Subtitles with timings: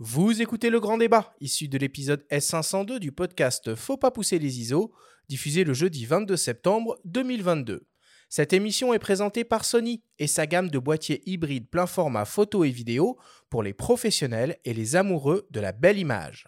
[0.00, 4.60] Vous écoutez le grand débat, issu de l'épisode S502 du podcast Faut pas pousser les
[4.60, 4.92] ISO,
[5.28, 7.84] diffusé le jeudi 22 septembre 2022.
[8.28, 12.62] Cette émission est présentée par Sony et sa gamme de boîtiers hybrides plein format photo
[12.62, 13.18] et vidéo
[13.50, 16.46] pour les professionnels et les amoureux de la belle image.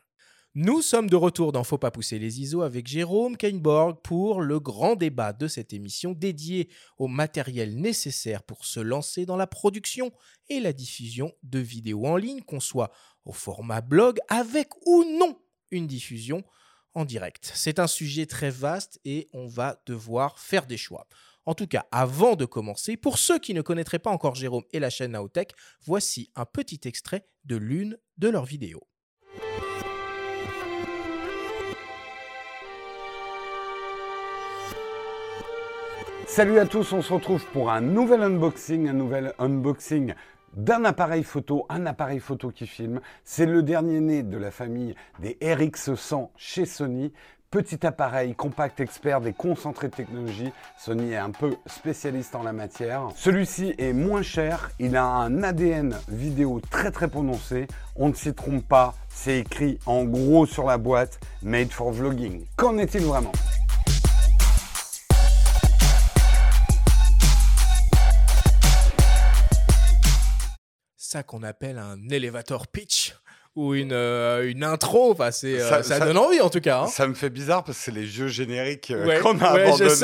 [0.56, 4.58] Nous sommes de retour dans Faut pas pousser les ISO avec Jérôme Kainborg pour le
[4.58, 10.10] grand débat de cette émission dédiée au matériel nécessaire pour se lancer dans la production
[10.48, 12.90] et la diffusion de vidéos en ligne, qu'on soit
[13.24, 16.42] au format blog avec ou non une diffusion
[16.94, 17.52] en direct.
[17.54, 21.06] C'est un sujet très vaste et on va devoir faire des choix.
[21.46, 24.80] En tout cas, avant de commencer, pour ceux qui ne connaîtraient pas encore Jérôme et
[24.80, 25.52] la chaîne Naotech,
[25.84, 28.89] voici un petit extrait de l'une de leurs vidéos.
[36.32, 40.14] Salut à tous, on se retrouve pour un nouvel unboxing, un nouvel unboxing
[40.54, 43.00] d'un appareil photo, un appareil photo qui filme.
[43.24, 47.12] C'est le dernier né de la famille des RX100 chez Sony.
[47.50, 50.52] Petit appareil compact expert des concentrés de technologie.
[50.78, 53.08] Sony est un peu spécialiste en la matière.
[53.16, 57.66] Celui-ci est moins cher, il a un ADN vidéo très très prononcé.
[57.96, 62.44] On ne s'y trompe pas, c'est écrit en gros sur la boîte Made for Vlogging.
[62.54, 63.32] Qu'en est-il vraiment?
[71.10, 73.16] Ça qu'on appelle un elevator pitch
[73.56, 75.10] ou une, euh, une intro.
[75.10, 76.82] Enfin, c'est, euh, ça, donne envie en tout cas.
[76.82, 76.86] Hein.
[76.86, 79.90] Ça me fait bizarre parce que c'est les jeux génériques euh, qu'on a abandonnés.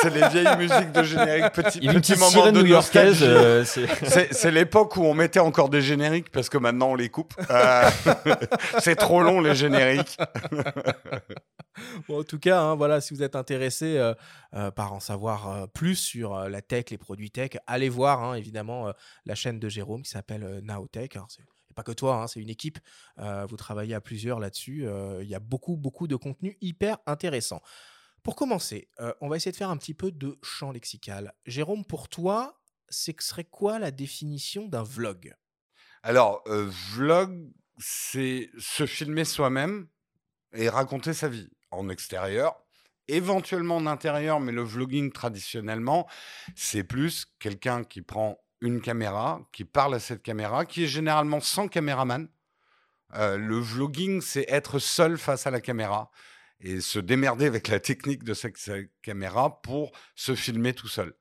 [0.00, 1.52] C'est les vieilles musiques de générique.
[1.54, 3.24] Petit, Il petit moment de new-yorkaise.
[4.30, 7.34] c'est l'époque où on mettait encore des génériques parce que maintenant on les coupe.
[8.80, 10.18] c'est trop long les génériques.
[12.08, 14.12] En tout cas, hein, voilà, si vous êtes intéressé
[14.74, 18.92] par en savoir plus sur la tech, les produits tech, allez voir hein, évidemment
[19.24, 21.16] la chaîne de Jérôme qui s'appelle Naotech
[21.74, 22.78] pas que toi, hein, c'est une équipe.
[23.18, 24.86] Euh, vous travaillez à plusieurs là-dessus.
[24.86, 27.60] Euh, il y a beaucoup, beaucoup de contenu hyper intéressant.
[28.22, 31.34] Pour commencer, euh, on va essayer de faire un petit peu de champ lexical.
[31.44, 32.58] Jérôme, pour toi,
[32.88, 35.34] ce serait quoi la définition d'un vlog?
[36.02, 39.88] Alors, vlog, c'est se filmer soi-même
[40.52, 42.64] et raconter sa vie en extérieur
[43.08, 46.08] éventuellement en intérieur, mais le vlogging traditionnellement,
[46.54, 51.40] c'est plus quelqu'un qui prend une caméra, qui parle à cette caméra, qui est généralement
[51.40, 52.28] sans caméraman.
[53.14, 56.10] Euh, le vlogging, c'est être seul face à la caméra
[56.60, 58.56] et se démerder avec la technique de cette
[59.02, 61.14] caméra pour se filmer tout seul.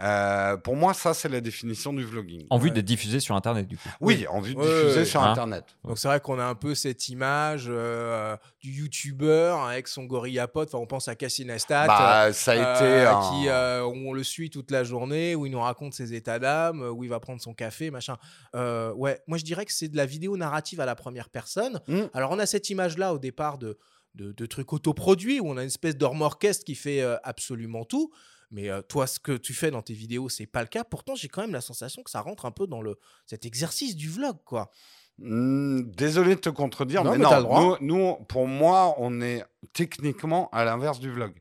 [0.00, 2.46] Euh, pour moi, ça, c'est la définition du vlogging.
[2.50, 3.88] En vue de diffuser sur Internet, du coup.
[4.00, 5.64] Oui, en vue de diffuser sur hein Internet.
[5.84, 10.48] Donc, c'est vrai qu'on a un peu cette image euh, du YouTuber avec son gorilla
[10.48, 10.68] pote.
[10.68, 11.86] Enfin, on pense à Cassie Neistat.
[11.86, 13.90] Bah, ça a euh, été.
[13.90, 17.04] Qui, on le suit toute la journée, où il nous raconte ses états d'âme, où
[17.04, 18.16] il va prendre son café, machin.
[18.54, 21.80] ouais, moi, je dirais que c'est de la vidéo narrative à la première personne.
[21.88, 22.00] Mmh.
[22.14, 23.78] Alors, on a cette image-là au départ de,
[24.14, 28.10] de, de trucs autoproduits, où on a une espèce d'orme orchestre qui fait absolument tout.
[28.50, 30.82] Mais toi, ce que tu fais dans tes vidéos, c'est pas le cas.
[30.84, 33.94] Pourtant, j'ai quand même la sensation que ça rentre un peu dans le cet exercice
[33.94, 34.70] du vlog, quoi.
[35.18, 37.76] Mmh, désolé de te contredire, mais, non.
[37.80, 41.34] Nous, pour moi, on est techniquement à l'inverse du vlog.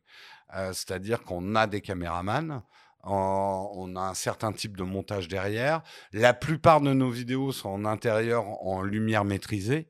[0.53, 2.63] C'est-à-dire qu'on a des caméramans,
[3.03, 5.81] on a un certain type de montage derrière.
[6.11, 9.89] La plupart de nos vidéos sont en intérieur, en lumière maîtrisée.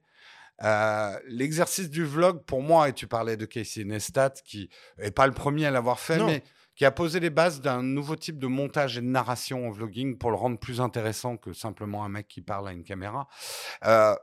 [1.27, 5.33] L'exercice du vlog, pour moi, et tu parlais de Casey Neistat, qui n'est pas le
[5.33, 6.43] premier à l'avoir fait, mais
[6.79, 10.17] qui a posé les bases d'un nouveau type de montage et de narration en vlogging
[10.17, 13.27] pour le rendre plus intéressant que simplement un mec qui parle à une caméra.
[13.83, 14.15] Euh,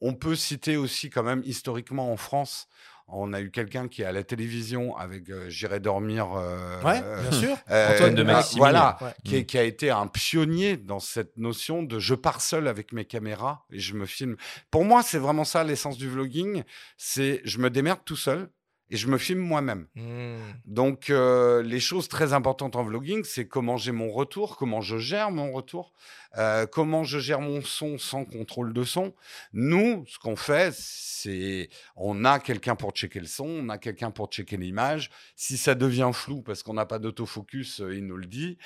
[0.00, 2.68] on peut citer aussi quand même historiquement en France,
[3.08, 6.28] on a eu quelqu'un qui est à la télévision avec euh, J'irai dormir.
[6.36, 7.56] Euh, ouais, bien sûr.
[7.68, 8.58] Antoine de Maxime.
[8.58, 12.92] Voilà, qui, qui, a été un pionnier dans cette notion de je pars seul avec
[12.92, 14.36] mes caméras et je me filme.
[14.70, 16.62] Pour moi, c'est vraiment ça l'essence du vlogging.
[16.96, 18.50] C'est je me démerde tout seul
[18.90, 19.86] et je me filme moi-même.
[19.94, 20.36] Mmh.
[20.64, 24.98] Donc, euh, les choses très importantes en vlogging, c'est comment j'ai mon retour, comment je
[24.98, 25.92] gère mon retour,
[26.36, 29.14] euh, comment je gère mon son sans contrôle de son.
[29.52, 34.10] Nous, ce qu'on fait, c'est on a quelqu'un pour checker le son, on a quelqu'un
[34.10, 35.10] pour checker l'image.
[35.36, 38.58] Si ça devient flou parce qu'on n'a pas d'autofocus, euh, il nous le dit.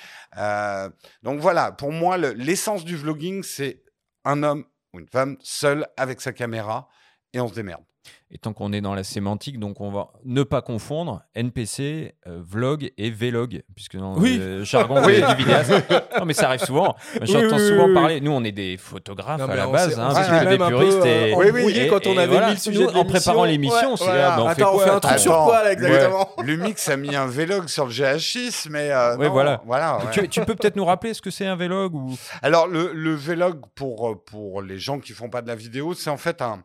[1.23, 3.83] donc voilà, pour moi, l'essence du vlogging, c'est
[4.23, 6.87] un homme ou une femme seul avec sa caméra
[7.33, 7.83] et on se démerde.
[8.31, 12.41] Et tant qu'on est dans la sémantique, donc on va ne pas confondre NPC, euh,
[12.43, 15.21] vlog et vlog, puisque dans le jargon oui.
[15.21, 15.71] du vidéaste.
[16.17, 16.95] non, mais ça arrive souvent.
[17.21, 18.21] J'entends souvent parler.
[18.21, 21.05] Nous, on est des photographes à la base, hein, parce des puristes.
[21.05, 24.49] Et, oui, oui, quand on avait mis le sujet En préparant l'émission, c'est là, on,
[24.49, 26.29] fait on fait un truc sur quoi, là, exactement?
[26.43, 28.91] Le mix a mis un vlog sur le GH6, mais.
[28.91, 29.61] Euh, oui, voilà.
[29.65, 32.15] voilà tu, peux peut-être nous rappeler ce que c'est un vlog ou...
[32.41, 36.09] Alors, le, le vlog, pour, pour les gens qui font pas de la vidéo, c'est
[36.09, 36.63] en fait un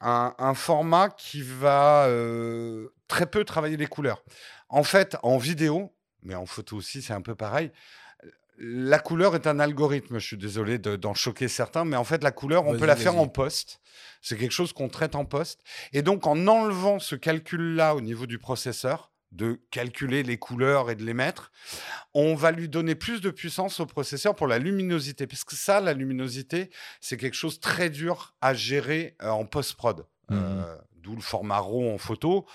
[0.00, 4.22] un, format qui va euh, très peu travailler les couleurs.
[4.68, 7.70] En fait, en vidéo, mais en photo aussi, c'est un peu pareil.
[8.58, 10.18] La couleur est un algorithme.
[10.18, 13.16] Je suis désolé d'en choquer certains, mais en fait, la couleur, on peut la faire
[13.16, 13.80] en poste.
[14.22, 15.60] C'est quelque chose qu'on traite en poste.
[15.92, 20.94] Et donc, en enlevant ce calcul-là au niveau du processeur, de calculer les couleurs et
[20.94, 21.50] de les mettre,
[22.14, 25.26] on va lui donner plus de puissance au processeur pour la luminosité.
[25.26, 26.70] Parce que ça, la luminosité,
[27.00, 30.06] c'est quelque chose très dur à gérer euh, en post-prod.
[30.30, 32.46] Mmh euh, d'où le format RAW en photo.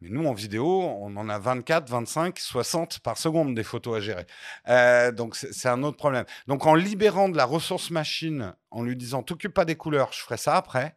[0.00, 4.00] Mais nous, en vidéo, on en a 24, 25, 60 par seconde des photos à
[4.00, 4.26] gérer.
[4.68, 6.24] Euh, donc, c'est un autre problème.
[6.46, 10.20] Donc, en libérant de la ressource machine, en lui disant, t'occupe pas des couleurs, je
[10.20, 10.96] ferai ça après,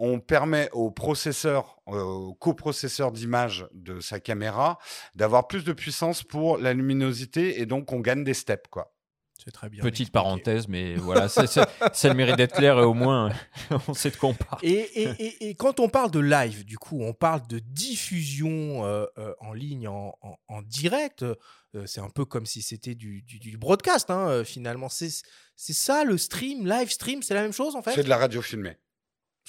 [0.00, 4.78] on permet au processeur, euh, au coprocesseur d'image de sa caméra
[5.14, 8.94] d'avoir plus de puissance pour la luminosité et donc on gagne des steps quoi.
[9.42, 9.82] C'est très bien.
[9.82, 11.44] Petite parenthèse, mais voilà, ça
[12.04, 13.30] le mérite d'être clair et au moins
[13.88, 14.60] on sait de quoi on parle.
[14.62, 19.54] Et, quand on parle de live, du coup, on parle de diffusion euh, euh, en
[19.54, 21.24] ligne, en, direct.
[21.86, 23.24] c'est un peu comme si c'était du,
[23.58, 24.90] broadcast, hein, finalement.
[24.90, 25.10] C'est
[25.56, 27.94] ça le stream, live stream, c'est la même chose en fait?
[27.94, 28.76] C'est de la radio filmée.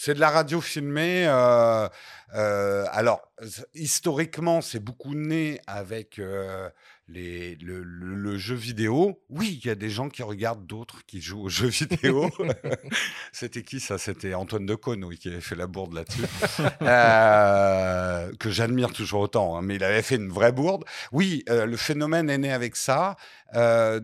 [0.03, 1.27] C'est de la radio filmée.
[1.27, 1.88] Euh,
[2.33, 3.21] euh, alors,
[3.75, 6.71] historiquement, c'est beaucoup né avec euh,
[7.07, 9.21] les, le, jeu vidéo.
[9.30, 12.31] Oui, il y a des gens qui regardent d'autres qui jouent aux jeux vidéo.
[13.31, 14.00] C'était qui ça?
[14.00, 16.24] C'était Antoine Decaune, oui, qui avait fait la bourde là-dessus.
[18.39, 20.83] que j'admire toujours autant, hein, mais il avait fait une vraie bourde.
[21.12, 23.18] Oui, le phénomène est né avec ça.
[23.53, 24.01] de,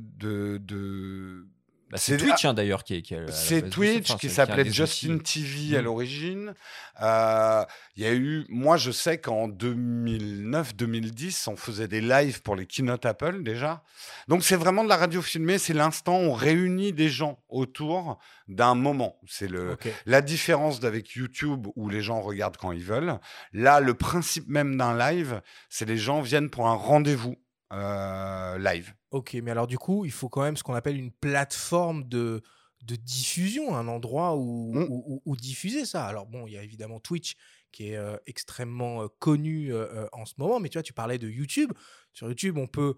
[0.62, 1.48] de
[1.90, 3.32] bah, c'est Twitch hein, d'ailleurs qui est.
[3.32, 5.86] c'est Twitch qui s'appelait Justin TV à mmh.
[5.86, 6.54] l'origine.
[7.02, 7.64] Euh,
[7.96, 12.66] il y a eu, moi je sais qu'en 2009-2010, on faisait des lives pour les
[12.66, 13.84] keynote Apple déjà.
[14.28, 15.58] Donc c'est vraiment de la radio filmée.
[15.58, 18.20] C'est l'instant où on réunit des gens autour
[18.50, 19.18] d'un moment.
[19.26, 23.18] C'est le la différence d'avec YouTube où les gens regardent quand ils veulent.
[23.54, 27.38] Là, le principe même d'un live, c'est les gens viennent pour un rendez-vous
[27.74, 28.94] euh, live.
[29.12, 32.42] Ok, mais alors du coup, il faut quand même ce qu'on appelle une plateforme de,
[32.84, 35.22] de diffusion, un endroit où, mmh.
[35.26, 36.06] où, diffuser ça.
[36.06, 37.36] Alors bon, il y a évidemment Twitch
[37.72, 39.74] qui est euh, extrêmement euh, connu
[40.14, 41.72] en ce moment, mais tu vois, tu parlais de YouTube.
[42.14, 42.96] Sur YouTube, on peut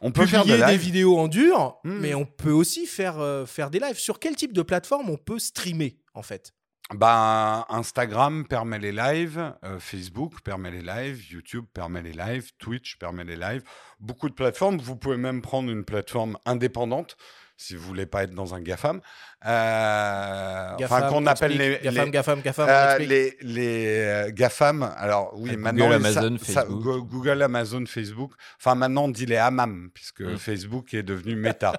[0.00, 1.98] on peut faire des, vidéos en dur, mmh.
[2.00, 3.98] mais on peut aussi faire, faire des lives.
[3.98, 6.52] Sur quel type de plateforme on peut streamer en fait?
[6.94, 12.96] Bah, Instagram permet les lives, euh, Facebook permet les lives, YouTube permet les lives, Twitch
[12.98, 13.64] permet les lives.
[13.98, 14.78] Beaucoup de plateformes.
[14.78, 17.16] Vous pouvez même prendre une plateforme indépendante
[17.56, 19.00] si vous voulez pas être dans un GAFAM.
[19.46, 22.68] Euh, enfin, qu'on appelle les, GAFAM, GAFAM, GAFAM.
[22.68, 25.90] Euh, les, les euh, GAFAM, alors oui, Google, maintenant.
[25.92, 27.08] Amazon, Facebook.
[27.08, 28.32] Google, Amazon, Facebook.
[28.58, 30.36] Enfin, maintenant, on dit les hammam, puisque mm.
[30.36, 31.72] Facebook est devenu méta.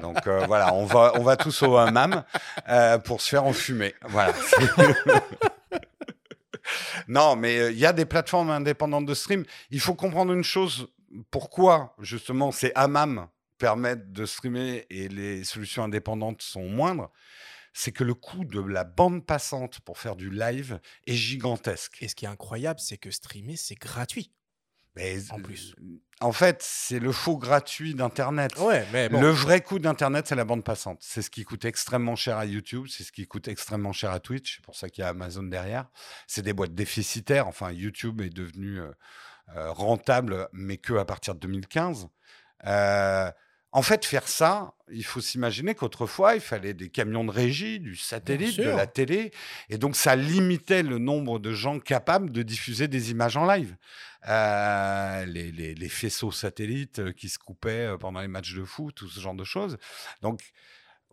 [0.00, 2.24] Donc voilà, on va, on va tous au hammam
[3.04, 3.94] pour se faire enfumer.
[4.08, 4.32] Voilà.
[7.08, 9.44] non, mais il y a des plateformes indépendantes de stream.
[9.70, 10.88] Il faut comprendre une chose.
[11.30, 13.28] Pourquoi, justement, c'est hammam
[13.62, 17.12] permettent de streamer et les solutions indépendantes sont moindres,
[17.72, 21.98] c'est que le coût de la bande passante pour faire du live est gigantesque.
[22.00, 24.32] Et ce qui est incroyable, c'est que streamer, c'est gratuit.
[24.96, 25.76] Mais en plus.
[26.20, 28.58] En fait, c'est le faux gratuit d'Internet.
[28.58, 30.98] Ouais, mais Le vrai coût d'Internet, c'est la bande passante.
[31.00, 34.18] C'est ce qui coûte extrêmement cher à YouTube, c'est ce qui coûte extrêmement cher à
[34.18, 34.56] Twitch.
[34.56, 35.88] C'est pour ça qu'il y a Amazon derrière.
[36.26, 37.46] C'est des boîtes déficitaires.
[37.46, 38.90] Enfin, YouTube est devenu euh,
[39.54, 42.08] euh, rentable, mais que à partir de 2015.
[42.66, 43.30] Euh,
[43.74, 47.96] en fait, faire ça, il faut s'imaginer qu'autrefois, il fallait des camions de régie, du
[47.96, 49.32] satellite, de la télé.
[49.70, 53.74] Et donc, ça limitait le nombre de gens capables de diffuser des images en live.
[54.28, 58.94] Euh, les, les, faisceaux satellites euh, qui se coupaient euh, pendant les matchs de foot,
[58.94, 59.78] tout ce genre de choses.
[60.20, 60.52] Donc,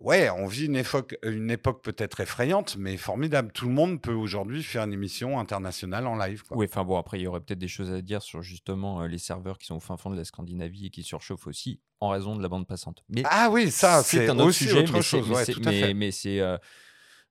[0.02, 3.52] Ouais, on vit une époque, une époque peut-être effrayante, mais formidable.
[3.52, 6.44] Tout le monde peut aujourd'hui faire une émission internationale en live.
[6.52, 9.08] Oui, enfin bon, après, il y aurait peut-être des choses à dire sur justement euh,
[9.08, 12.10] les serveurs qui sont au fin fond de la Scandinavie et qui surchauffent aussi en
[12.10, 13.04] raison de la bande passante.
[13.10, 15.28] Mais ah oui, ça, c'est un autre sujet, autre chose.
[15.96, 16.58] Mais c'est euh,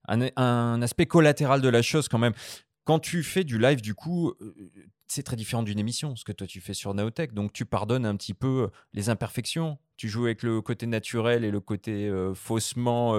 [0.07, 2.35] un, un, aspect collatéral de la chose quand même.
[2.85, 4.55] Quand tu fais du live, du coup, euh,
[5.09, 7.33] c'est très différent d'une émission, ce que toi tu fais sur Naotech.
[7.33, 9.79] Donc tu pardonnes un petit peu les imperfections.
[9.97, 13.15] Tu joues avec le côté naturel et le côté euh, faussement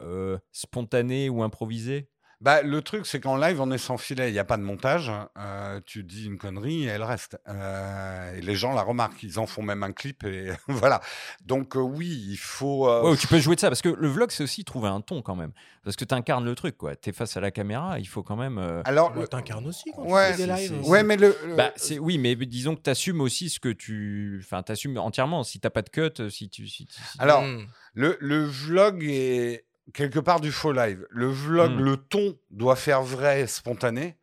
[0.00, 2.08] euh, spontané ou improvisé.
[2.42, 4.62] Bah, le truc, c'est qu'en live, on est sans filet, il n'y a pas de
[4.62, 5.12] montage.
[5.38, 7.38] Euh, tu dis une connerie et elle reste.
[7.46, 11.00] Euh, et les gens la remarquent, ils en font même un clip et voilà.
[11.44, 12.90] Donc euh, oui, il faut.
[12.90, 15.22] Ouais, tu peux jouer de ça parce que le vlog, c'est aussi trouver un ton
[15.22, 15.52] quand même.
[15.84, 16.96] Parce que tu incarnes le truc, quoi.
[16.96, 18.58] Tu es face à la caméra, il faut quand même.
[18.86, 20.88] Alors, tu incarnes aussi quand ouais, tu fais des lives.
[20.88, 21.36] Ouais, mais le.
[21.56, 24.40] Bah, c'est oui, mais disons que tu assumes aussi ce que tu.
[24.42, 25.44] Enfin, tu assumes entièrement.
[25.44, 26.66] Si tu pas de cut, si tu.
[26.66, 26.88] Si,
[27.20, 27.68] Alors, hmm.
[27.94, 31.06] le, le vlog est quelque part du faux live.
[31.10, 31.80] Le vlog, hmm.
[31.80, 34.16] le ton doit faire vrai, spontané,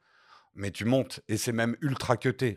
[0.56, 2.56] mais tu montes et c'est même ultra cuté.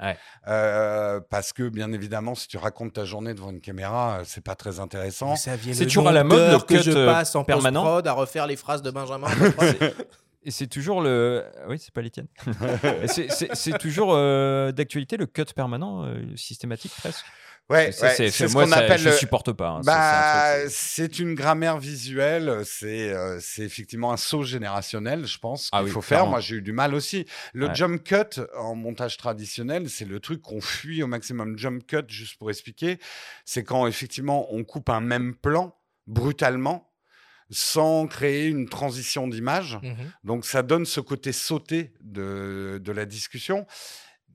[0.49, 4.43] Euh, parce que, bien évidemment, si tu racontes ta journée devant une caméra, euh, c'est
[4.43, 5.37] pas très intéressant.
[5.37, 8.57] C'est toujours à la mode le que je euh, passe en permanent à refaire les
[8.57, 9.29] phrases de Benjamin.
[10.45, 11.45] Et c'est toujours le.
[11.69, 12.27] Oui, c'est pas les tiennes.
[13.07, 14.15] c'est toujours
[14.73, 16.05] d'actualité le cut permanent,
[16.35, 17.25] systématique presque.
[17.71, 19.01] Ouais, c'est ce qu'on appelle.
[19.01, 19.69] Je supporte pas.
[19.69, 22.63] Hein, bah, c'est une grammaire visuelle.
[22.65, 26.27] C'est euh, c'est effectivement un saut générationnel, je pense ah qu'il faut faire.
[26.27, 27.27] Moi, j'ai eu du mal aussi.
[27.55, 31.57] Le jump cut en montage traditionnel, c'est le truc qu'on fuit au maximum.
[31.57, 32.99] Jump cut, juste pour expliquer,
[33.45, 35.75] c'est quand effectivement on coupe un même plan
[36.07, 36.93] brutalement
[37.51, 39.79] sans créer une transition d'image.
[39.83, 39.93] Mmh
[40.25, 43.67] Donc ça donne ce côté sauté de, de la discussion.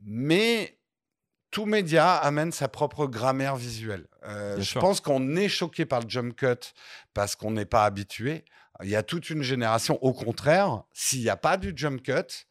[0.04, 0.77] Mais
[1.52, 4.08] tout média amène sa propre grammaire visuelle.
[4.26, 6.74] Euh, je pense qu'on est choqué par le jump cut
[7.14, 8.46] parce qu'on n'est pas habitué.
[8.84, 12.46] Il y a toute une génération, au contraire, s'il n'y a pas du jump cut,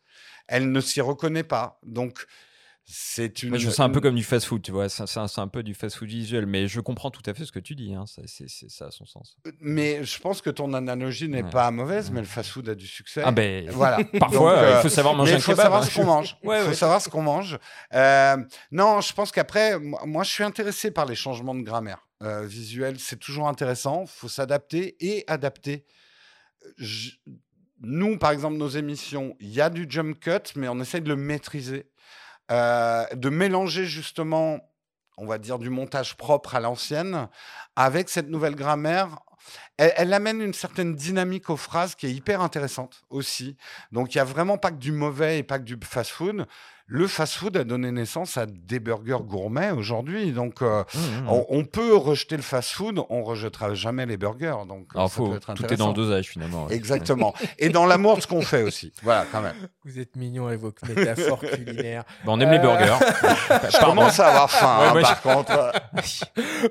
[0.49, 1.79] elle ne s'y reconnaît pas.
[1.85, 2.27] Donc,
[2.89, 3.59] c'est une.
[3.59, 4.89] je un peu comme du fast-food, tu vois.
[4.89, 7.75] C'est un, peu du fast-food visuel, mais je comprends tout à fait ce que tu
[7.75, 7.95] dis.
[7.95, 8.05] Hein.
[8.07, 9.37] Ça a son sens.
[9.47, 12.87] Euh, mais je pense que ton analogie n'est pas mauvaise, mais le fast-food a du
[12.87, 13.23] succès.
[13.25, 13.99] Ah ben voilà.
[14.21, 15.35] Parfois, il faut savoir manger.
[15.35, 16.37] Il faut savoir ce qu'on mange.
[16.45, 17.59] Il faut savoir ce qu'on mange.
[17.93, 22.99] non, je pense qu'après, moi, je suis intéressé par les changements de grammaire euh, visuelle.
[22.99, 24.03] C'est toujours intéressant.
[24.05, 25.85] Il faut s'adapter et adapter.
[27.81, 31.09] Nous, par exemple, nos émissions, il y a du jump cut, mais on essaie de
[31.09, 31.91] le maîtriser.
[32.53, 34.61] Euh, de mélanger justement,
[35.17, 37.29] on va dire, du montage propre à l'ancienne
[37.75, 39.19] avec cette nouvelle grammaire.
[39.77, 43.57] Elle, amène une certaine dynamique aux phrases qui est hyper intéressante aussi.
[43.93, 46.47] Donc il n'y a vraiment pas que du mauvais et pas que du fast-food
[46.89, 50.31] le fast-food a donné naissance à des burgers gourmets aujourd'hui.
[50.31, 51.45] Donc, euh, mmh, mmh, mmh.
[51.49, 54.55] On, peut rejeter le fast-food, on rejettera jamais les burgers.
[54.69, 56.69] Donc, Alors, faut, tout est dans le dosage finalement.
[56.69, 57.35] Exactement.
[57.59, 58.93] Et dans l'amour de ce qu'on fait aussi.
[59.03, 59.57] Voilà, quand même.
[59.85, 62.05] Vous êtes mignon avec vos métaphores culinaires.
[62.25, 62.99] on aime les burgers.
[63.51, 65.73] Je commence à avoir faim, hein, par contre.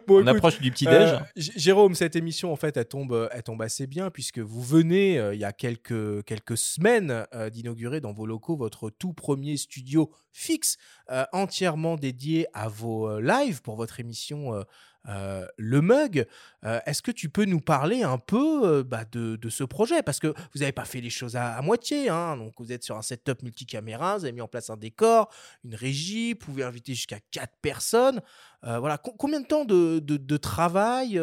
[0.07, 1.10] on approche du petit déj.
[1.10, 5.19] Euh, Jérôme, cette émission, en fait, elle tombe, elle tombe assez bien puisque vous venez,
[5.19, 10.04] euh, il y a quelques, quelques semaines, d'inaugurer dans vos locaux votre tout premier studio
[10.31, 10.77] fixe
[11.09, 14.65] euh, entièrement dédié à vos euh, lives pour votre émission
[15.07, 16.25] euh, Le Mug.
[16.63, 20.01] Est-ce que tu peux nous parler un peu bah, de, ce projet?
[20.01, 22.09] Parce que vous n'avez pas fait les choses à, moitié.
[22.09, 22.38] Hein.
[22.38, 25.31] Donc vous êtes sur un setup multicaméra, vous avez mis en place un décor,
[25.63, 28.21] une régie, vous pouvez inviter jusqu'à 4 personnes.
[28.63, 28.97] voilà.
[28.97, 31.21] combien de temps de, de travail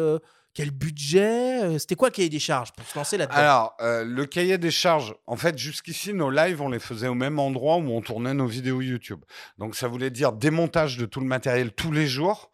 [0.53, 3.35] quel budget euh, C'était quoi le cahier des charges pour se lancer là-dedans?
[3.35, 7.15] Alors, euh, le cahier des charges, en fait, jusqu'ici, nos lives, on les faisait au
[7.15, 9.21] même endroit où on tournait nos vidéos YouTube.
[9.57, 12.51] Donc, ça voulait dire démontage de tout le matériel tous les jours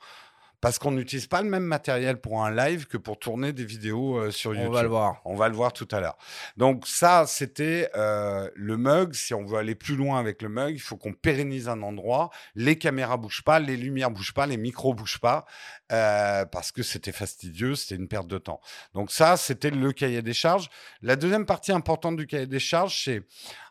[0.62, 4.18] parce qu'on n'utilise pas le même matériel pour un live que pour tourner des vidéos
[4.18, 4.70] euh, sur YouTube.
[4.70, 5.22] On va le voir.
[5.26, 6.18] On va le voir tout à l'heure.
[6.58, 9.14] Donc ça, c'était euh, le mug.
[9.14, 12.30] Si on veut aller plus loin avec le mug, il faut qu'on pérennise un endroit.
[12.56, 15.46] Les caméras bougent pas, les lumières bougent pas, les micros bougent pas,
[15.92, 18.60] euh, parce que c'était fastidieux, c'était une perte de temps.
[18.94, 20.70] Donc ça, c'était le cahier des charges.
[21.02, 23.24] La deuxième partie importante du cahier des charges, c'est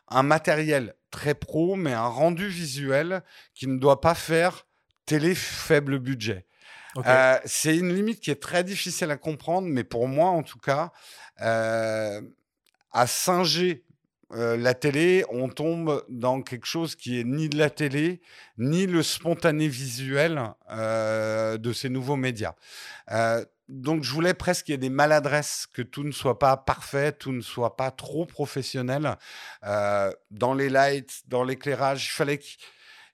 [0.07, 4.65] un matériel très pro, mais un rendu visuel qui ne doit pas faire
[5.05, 6.45] télé faible budget.
[6.97, 10.59] Euh, c'est une limite qui est très difficile à comprendre, mais pour moi, en tout
[10.59, 10.91] cas,
[11.41, 12.21] euh,
[12.91, 13.83] à singer
[14.31, 18.21] euh, la télé, on tombe dans quelque chose qui est ni de la télé,
[18.57, 22.55] ni le spontané visuel de ces nouveaux médias.
[23.69, 27.11] donc, je voulais presque qu'il y ait des maladresses, que tout ne soit pas parfait,
[27.11, 29.15] tout ne soit pas trop professionnel.
[29.63, 32.57] dans les lights, dans l'éclairage, il fallait qu'il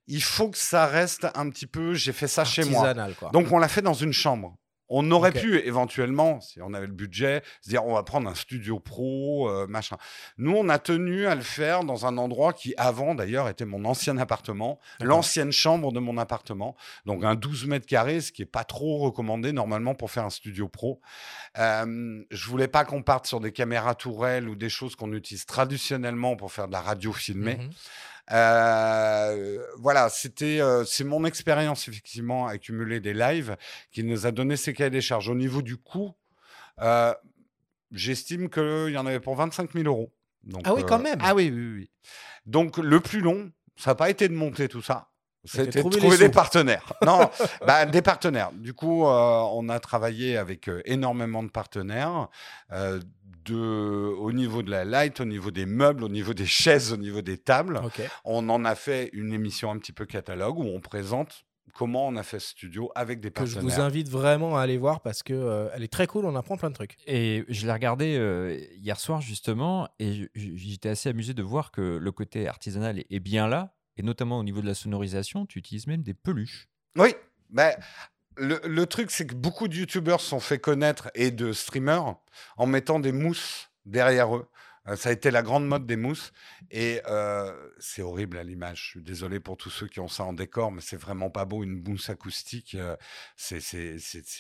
[0.08, 1.94] il faut que ça reste un petit peu.
[1.94, 2.94] J'ai fait ça chez moi.
[3.34, 4.56] Donc on l'a fait dans une chambre.
[4.88, 8.36] On aurait pu éventuellement, si on avait le budget, se dire on va prendre un
[8.36, 9.98] studio pro, euh, machin.
[10.38, 13.84] Nous, on a tenu à le faire dans un endroit qui, avant d'ailleurs, était mon
[13.86, 16.76] ancien appartement, l'ancienne chambre de mon appartement.
[17.06, 20.30] Donc un 12 mètres carrés, ce qui n'est pas trop recommandé normalement pour faire un
[20.30, 21.02] studio pro.
[21.58, 25.48] Euh, je voulais pas qu'on parte sur des caméras tourelles ou des choses qu'on utilise
[25.48, 27.58] traditionnellement pour faire de la radio filmée.
[27.58, 27.70] Mhm.
[28.32, 33.56] Euh, voilà, c'était euh, c'est mon expérience effectivement accumuler des lives
[33.92, 35.30] qui nous a donné ces cahiers des charges.
[35.30, 36.16] Au niveau du coût,
[36.82, 37.14] euh,
[37.92, 40.12] j'estime qu'il y en avait pour 25 000 euros.
[40.44, 41.20] Donc, ah oui, quand même.
[41.22, 41.90] Ah oui, oui, oui.
[42.46, 45.10] Donc le plus long, ça n'a pas été de monter tout ça.
[45.48, 46.94] C'était de trouver des partenaires.
[47.06, 47.30] non,
[47.68, 48.52] bah, des partenaires.
[48.52, 52.30] Du coup, on a travaillé avec énormément de partenaires.
[53.46, 56.98] De, au niveau de la light, au niveau des meubles, au niveau des chaises, au
[56.98, 57.82] niveau des tables.
[58.24, 62.16] On en a fait une émission un petit peu catalogue où on présente comment on
[62.16, 63.62] a fait ce studio avec des partenaires.
[63.62, 66.26] Que je vous invite vraiment à aller voir parce que euh, elle est très cool,
[66.26, 66.96] on apprend plein de trucs.
[67.06, 71.82] Et je l'ai regardé euh, hier soir justement et j'étais assez amusé de voir que
[71.82, 75.88] le côté artisanal est bien là et notamment au niveau de la sonorisation, tu utilises
[75.88, 76.68] même des peluches.
[76.98, 77.14] Oui,
[77.50, 77.78] mais
[78.38, 82.16] le, truc c'est que beaucoup de youtubeurs sont fait connaître et de streamers
[82.58, 84.48] en mettant des mousses derrière eux.
[84.88, 86.32] Euh, ça a été la grande mode des mousses.
[86.72, 88.84] Et euh, c'est horrible à l'image.
[88.84, 91.46] Je suis désolé pour tous ceux qui ont ça en décor, mais c'est vraiment pas
[91.46, 91.64] beau.
[91.64, 92.96] Une mousse acoustique, euh,
[93.36, 93.60] c'est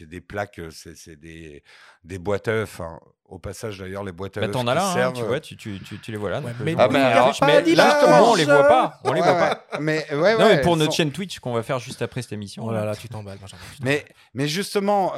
[0.01, 1.63] des plaques, c'est des,
[2.03, 2.79] des boîtes à œufs.
[2.79, 2.99] Hein.
[3.27, 4.49] Au passage, d'ailleurs, les boîtes à bah.
[4.49, 6.41] T'en as là, hein, tu vois, tu, tu, tu, les vois là.
[6.59, 8.99] mais, ah, bah, justement, on les voit pas.
[9.03, 9.63] On les voit pas.
[9.79, 12.63] mais, ouais, non, mais pour notre chaîne Twitch qu'on va faire juste après cette émission.
[12.65, 13.39] Oh là là, tu t'emballes.
[13.81, 15.13] Mais, mais justement,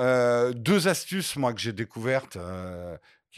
[0.53, 2.37] deux astuces, moi, que j'ai découvertes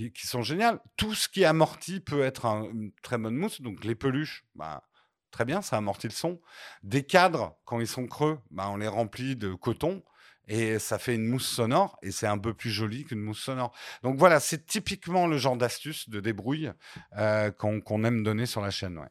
[0.07, 0.79] qui, sont géniales.
[0.97, 3.61] Tout ce qui amortit peut être une très bonne mousse.
[3.61, 4.83] Donc les peluches, bah,
[5.31, 6.39] très bien, ça amortit le son.
[6.83, 10.03] Des cadres, quand ils sont creux, bah, on les remplit de coton
[10.49, 13.73] et ça fait une mousse sonore et c'est un peu plus joli qu'une mousse sonore.
[14.03, 16.71] Donc voilà, c'est typiquement le genre d'astuce de débrouille
[17.17, 18.97] euh, qu'on aime donner sur la chaîne.
[18.97, 19.07] Ouais.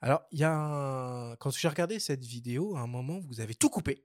[0.00, 3.68] Alors, il y a quand j'ai regardé cette vidéo, à un moment, vous avez tout
[3.68, 4.04] coupé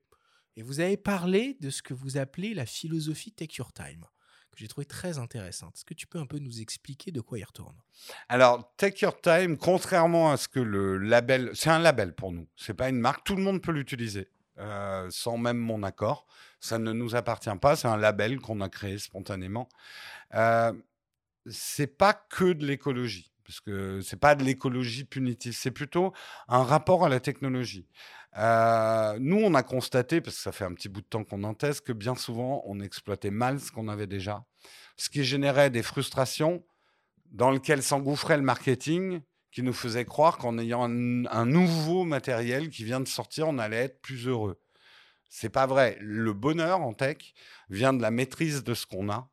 [0.57, 4.05] et vous avez parlé de ce que vous appelez la philosophie Take Your Time
[4.55, 5.75] que j'ai trouvé très intéressante.
[5.75, 7.75] Est-ce que tu peux un peu nous expliquer de quoi il retourne?
[8.29, 12.47] Alors, Take Your Time, contrairement à ce que le label, c'est un label pour nous,
[12.55, 14.29] c'est pas une marque, tout le monde peut l'utiliser.
[14.57, 16.25] Euh, sans même mon accord.
[16.61, 19.67] Ça ne nous appartient pas, c'est un label qu'on a créé spontanément.
[20.33, 20.71] Euh,
[21.45, 26.13] c'est pas que de l'écologie, parce que c'est pas de l'écologie punitive, c'est plutôt
[26.47, 27.85] un rapport à la technologie.
[28.37, 31.43] Euh, nous, on a constaté, parce que ça fait un petit bout de temps qu'on
[31.43, 34.45] en teste, que bien souvent, on exploitait mal ce qu'on avait déjà,
[34.95, 36.65] ce qui générait des frustrations
[37.31, 39.21] dans lesquelles s'engouffrait le marketing,
[39.55, 43.85] qui nous faisait croire qu'en ayant un, nouveau matériel qui vient de sortir, on allait
[43.85, 44.59] être plus heureux.
[45.29, 45.97] C'est pas vrai.
[46.01, 47.33] Le bonheur en tech
[47.69, 49.29] vient de la maîtrise de ce qu'on a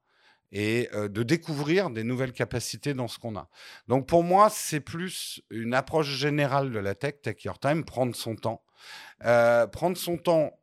[0.52, 3.49] et euh, de découvrir des nouvelles capacités dans ce qu'on a.
[3.88, 8.14] Donc pour moi, c'est plus une approche générale de la tech, Take Your Time, prendre
[8.14, 8.62] son temps
[9.25, 10.57] euh, prendre son temps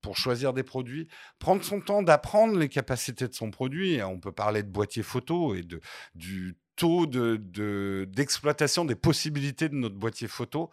[0.00, 4.02] pour choisir des produits, prendre son temps d'apprendre les capacités de son produit.
[4.02, 5.80] On peut parler de boîtier photo et de,
[6.16, 10.70] du taux d'exploitation de, des possibilités de notre boîtier photo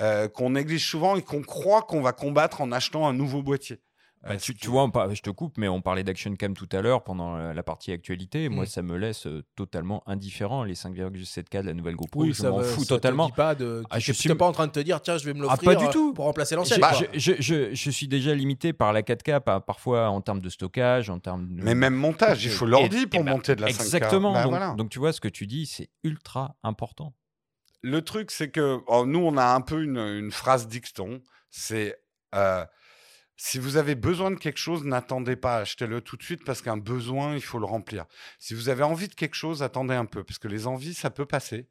[0.00, 3.80] euh, qu'on néglige souvent et qu'on croit qu'on va combattre en achetant un nouveau boîtier.
[4.22, 7.36] Bah, tu, vois, je te coupe, mais on parlait d'Action Cam tout à l'heure pendant
[7.36, 8.48] la partie actualité.
[8.48, 8.66] Moi, mmh.
[8.66, 10.64] ça me laisse euh, totalement indifférent.
[10.64, 13.30] Les 5,7K de la nouvelle GoPro, oui, je m'en fous totalement.
[13.30, 15.46] Pas de, ah, je suis pas en train de te dire, tiens, je vais me
[15.46, 16.12] ah, l'offrir du tout.
[16.12, 16.80] pour remplacer l'ancienne.
[17.14, 21.20] Je, je, je, suis déjà limité par la 4K, parfois en termes de stockage, en
[21.20, 23.70] termes Mais même montage, il faut l'ordi pour monter de la 5K.
[23.70, 24.32] Exactement.
[24.32, 27.14] Bah, donc, tu vois, ce que tu dis, c'est ultra important.
[27.82, 31.20] Le truc, c'est que oh, nous, on a un peu une, une phrase dicton.
[31.50, 31.96] C'est.
[32.34, 32.64] Euh,
[33.36, 36.76] si vous avez besoin de quelque chose, n'attendez pas, achetez-le tout de suite parce qu'un
[36.76, 38.06] besoin, il faut le remplir.
[38.38, 41.10] Si vous avez envie de quelque chose, attendez un peu parce que les envies, ça
[41.10, 41.68] peut passer.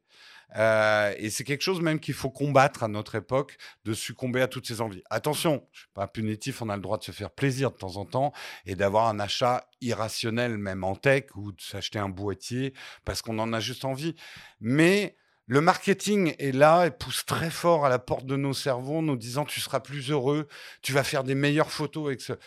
[0.57, 4.47] Euh, et c'est quelque chose même qu'il faut combattre à notre époque, de succomber à
[4.47, 5.03] toutes ces envies.
[5.09, 7.97] Attention, je suis pas punitif, on a le droit de se faire plaisir de temps
[7.97, 8.31] en temps
[8.65, 12.73] et d'avoir un achat irrationnel même en tech ou de s'acheter un boîtier
[13.05, 14.15] parce qu'on en a juste envie.
[14.61, 19.01] Mais le marketing est là et pousse très fort à la porte de nos cerveaux,
[19.01, 20.47] nous disant tu seras plus heureux,
[20.81, 22.39] tu vas faire des meilleures photos avec.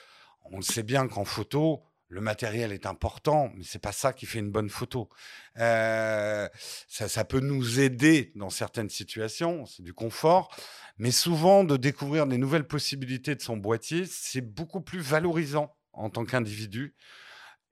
[0.51, 4.39] On sait bien qu'en photo, le matériel est important, mais c'est pas ça qui fait
[4.39, 5.09] une bonne photo.
[5.59, 6.49] Euh,
[6.89, 10.55] ça, ça, peut nous aider dans certaines situations, c'est du confort,
[10.97, 16.09] mais souvent de découvrir des nouvelles possibilités de son boîtier, c'est beaucoup plus valorisant en
[16.11, 16.95] tant qu'individu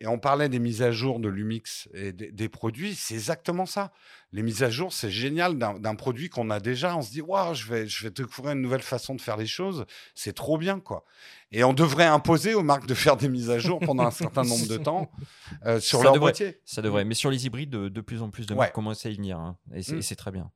[0.01, 3.93] et on parlait des mises à jour de Lumix et des, produits, c'est exactement ça.
[4.31, 6.95] Les mises à jour, c'est génial d'un produit qu'on a déjà.
[6.97, 9.47] On se dit, waouh, je vais, je vais découvrir une nouvelle façon de faire les
[9.47, 9.87] choses.
[10.15, 11.05] C'est trop bien, quoi.
[11.51, 14.43] Et on devrait imposer aux marques de faire des mises à jour pendant un certain
[14.43, 15.11] nombre de temps
[15.65, 16.61] euh, sur leur boîtier.
[16.67, 17.07] Ça devrait.
[17.07, 19.39] Mais sur les hybrides, de, plus en plus de marques commencent à y venir.
[19.39, 19.57] Hein.
[19.75, 20.03] Et mmh.
[20.03, 20.51] c'est très bien.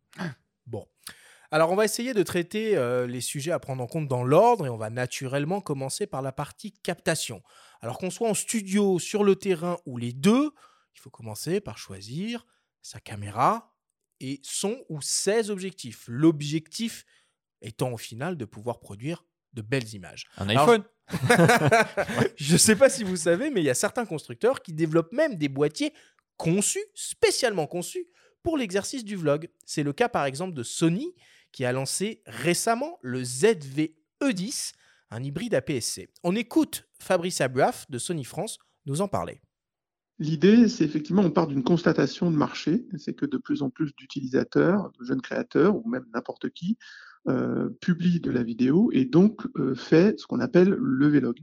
[0.67, 0.87] Bon.
[1.53, 4.67] Alors, on va essayer de traiter euh, les sujets à prendre en compte dans l'ordre
[4.67, 7.43] et on va naturellement commencer par la partie captation.
[7.81, 10.51] Alors qu'on soit en studio, sur le terrain ou les deux,
[10.95, 12.47] il faut commencer par choisir
[12.83, 13.75] sa caméra
[14.21, 16.05] et son ou ses objectifs.
[16.07, 17.05] L'objectif
[17.63, 20.27] étant au final de pouvoir produire de belles images.
[20.37, 20.85] Un iPhone
[22.37, 25.13] Je ne sais pas si vous savez, mais il y a certains constructeurs qui développent
[25.13, 25.93] même des boîtiers
[26.37, 28.07] conçus, spécialement conçus,
[28.43, 29.49] pour l'exercice du vlog.
[29.67, 31.15] C'est le cas par exemple de Sony
[31.53, 34.73] qui a lancé récemment le ZV-E10,
[35.11, 36.09] un hybride APS-C.
[36.25, 39.41] On écoute Fabrice Abuaf de Sony France nous en parler.
[40.19, 43.95] L'idée, c'est effectivement, on part d'une constatation de marché, c'est que de plus en plus
[43.97, 46.77] d'utilisateurs, de jeunes créateurs ou même n'importe qui
[47.29, 51.39] euh, publie de la vidéo et donc euh, fait ce qu'on appelle le vlog.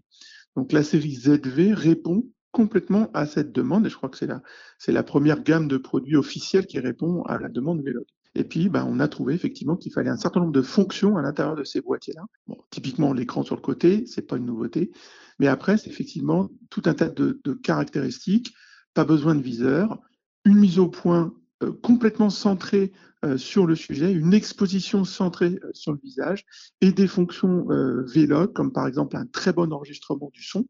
[0.56, 4.42] Donc la série ZV répond complètement à cette demande et je crois que c'est la,
[4.78, 8.06] c'est la première gamme de produits officiels qui répond à la demande vlog.
[8.38, 11.24] Et puis, ben, on a trouvé effectivement qu'il fallait un certain nombre de fonctions à
[11.24, 12.22] l'intérieur de ces boîtiers-là.
[12.46, 14.92] Bon, typiquement, l'écran sur le côté, c'est pas une nouveauté.
[15.40, 18.54] Mais après, c'est effectivement tout un tas de, caractéristiques.
[18.94, 20.00] Pas besoin de viseur,
[20.46, 22.92] une mise au point euh, complètement centrée
[23.26, 26.46] euh, sur le sujet, une exposition centrée euh, sur le visage.
[26.82, 27.66] Et des fonctions
[28.06, 30.68] Vlog, comme par exemple un très bon enregistrement du son,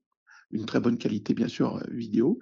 [0.51, 2.39] une très bonne qualité bien sûr vidéo,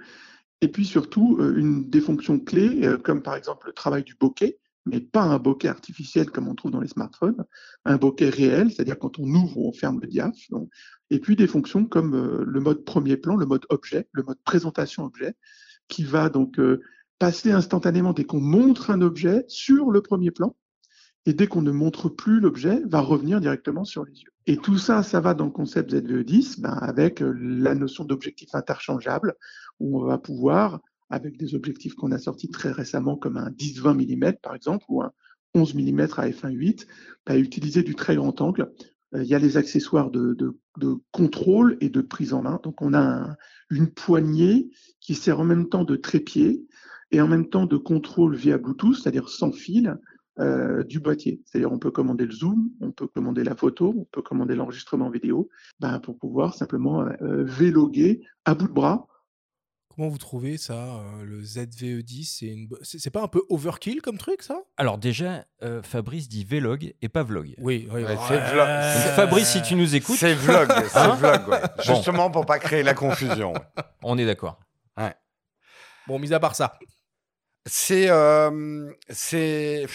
[0.62, 5.00] et puis surtout une des fonctions clés, comme par exemple le travail du bokeh, mais
[5.00, 7.44] pas un bokeh artificiel comme on trouve dans les smartphones,
[7.86, 10.36] un bokeh réel, c'est-à-dire quand on ouvre ou on ferme le diaph,
[11.10, 15.04] et puis des fonctions comme le mode premier plan, le mode objet, le mode présentation
[15.06, 15.36] objet,
[15.88, 16.82] qui va donc euh,
[17.20, 20.56] passer instantanément dès qu'on montre un objet sur le premier plan.
[21.28, 24.32] Et dès qu'on ne montre plus l'objet, va revenir directement sur les yeux.
[24.46, 28.54] Et tout ça, ça va dans le concept ZVE10 ben avec euh, la notion d'objectif
[28.54, 29.36] interchangeable,
[29.80, 33.94] où on va pouvoir, avec des objectifs qu'on a sortis très récemment, comme un 10-20
[33.94, 35.12] mm par exemple, ou un
[35.54, 36.86] 11 mm à f1.8,
[37.26, 38.72] ben, utiliser du très grand angle
[39.16, 40.58] euh, il y a les accessoires de,
[41.12, 42.60] contrôle et de prise en main.
[42.64, 43.36] Donc on a
[43.70, 46.68] une poignée qui sert en même temps de trépied
[47.12, 49.98] et en même temps de contrôle via Bluetooth, c'est-à-dire sans fil,
[50.40, 51.42] euh, du boîtier.
[51.46, 55.10] C'est-à-dire on peut commander le zoom, on peut commander la photo, on peut commander l'enregistrement
[55.10, 59.08] vidéo, ben, pour pouvoir simplement euh, véloguer à bout de bras
[59.96, 62.68] Comment vous trouvez ça, euh, le ZVE10 C'est une...
[62.82, 64.58] c'est pas un peu overkill comme truc, ça?
[64.76, 67.56] Alors déjà, euh, Fabrice dit vlog et pas vlog.
[67.60, 68.68] Oui, oui, c'est vlog.
[69.16, 70.18] Fabrice, si tu nous écoutes...
[70.18, 71.62] C'est vlog, c'est hein vlog, ouais.
[71.82, 73.54] Justement pour pas créer la confusion.
[74.04, 74.60] On est d'accord.
[74.98, 75.14] Ouais.
[76.08, 76.78] Bon, mis à part ça.
[77.66, 78.10] C'est...
[78.10, 79.88] Euh, c'est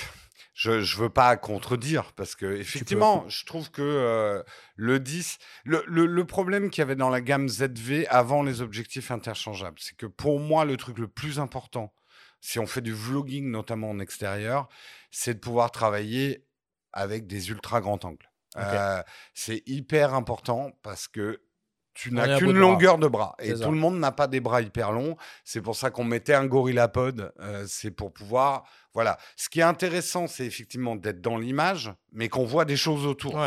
[0.60, 4.42] je ne veux pas contredire parce que effectivement, je trouve que euh,
[4.76, 9.10] le 10, le, le, problème qu'il y avait dans la gamme ZV avant les objectifs
[9.10, 11.94] interchangeables, c'est que pour moi, le truc le plus important,
[12.42, 14.68] si on fait du vlogging notamment en extérieur,
[15.10, 16.44] c'est de pouvoir travailler
[16.92, 18.30] avec des ultra grands angles.
[18.58, 21.40] Euh, c'est hyper important parce que
[21.94, 23.34] tu n'as qu'une longueur de bras.
[23.38, 25.16] Et tout le monde n'a pas des bras hyper longs.
[25.44, 27.32] C'est pour ça qu'on mettait un gorillapod.
[27.40, 28.64] Euh, c'est pour pouvoir.
[28.94, 29.18] Voilà.
[29.36, 33.40] Ce qui est intéressant, c'est effectivement d'être dans l'image, mais qu'on voit des choses autour.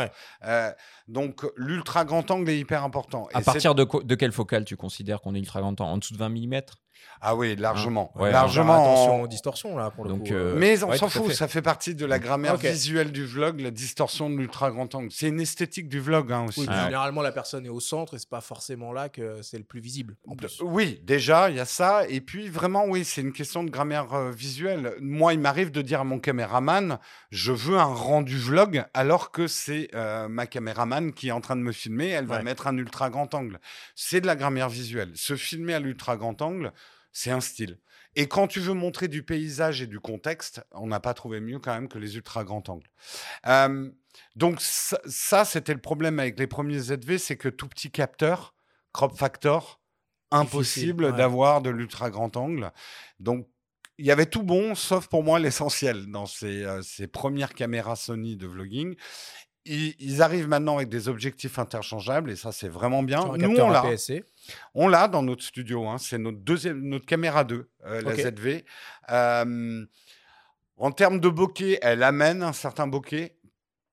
[0.44, 0.72] Euh,
[1.08, 3.28] donc, l'ultra grand angle est hyper important.
[3.34, 5.92] À partir de, de quelle focale tu considères qu'on est ultra grand angle?
[5.94, 6.62] En dessous de 20 mm
[7.20, 8.12] ah oui, largement.
[8.16, 8.30] Hein?
[8.30, 8.74] Largement.
[8.74, 10.24] Attention aux distorsions, là, pour le coup.
[10.30, 13.70] Euh, mais on s'en fout, ça fait partie de la grammaire visuelle du vlog, la
[13.70, 15.10] distorsion de l'ultra grand angle.
[15.10, 16.62] C'est une esthétique du vlog hein, aussi.
[16.62, 19.80] Généralement, la personne est au centre et c'est pas forcément là que c'est le plus
[19.80, 20.16] visible.
[20.28, 20.60] En plus.
[20.62, 22.06] Oui, déjà, il y a ça.
[22.08, 24.94] Et puis, vraiment, oui, c'est une question de grammaire euh, visuelle.
[25.00, 26.98] Moi, il m'arrive de dire à mon caméraman,
[27.30, 31.56] je veux un rendu vlog, alors que c'est euh, ma caméraman qui est en train
[31.56, 33.60] de me filmer, elle va mettre un ultra grand angle.
[33.94, 35.12] C'est de la grammaire visuelle.
[35.14, 36.72] Se filmer à l'ultra grand angle,
[37.12, 37.78] c'est un style.
[38.16, 41.58] Et quand tu veux montrer du paysage et du contexte, on n'a pas trouvé mieux
[41.58, 42.88] quand même que les ultra grands angles.
[44.36, 48.54] donc ça, c'était le problème avec les premiers ZV, c'est que tout petit capteur,
[48.92, 49.80] crop factor,
[50.30, 52.72] impossible d'avoir de l'ultra grand angle.
[53.20, 53.48] Donc
[53.98, 57.96] il y avait tout bon, sauf pour moi l'essentiel dans ces, euh, ces, premières caméras
[57.96, 58.96] Sony de vlogging
[59.66, 63.24] ils, arrivent maintenant avec des objectifs interchangeables et ça c'est vraiment bien.
[63.38, 63.84] Nous on l'a.
[64.74, 65.86] On l'a dans notre studio.
[65.86, 65.98] Hein.
[65.98, 68.64] C'est notre deuxième, notre caméra 2, euh, la ZV.
[70.76, 73.36] en termes de bokeh, elle amène un certain bokeh,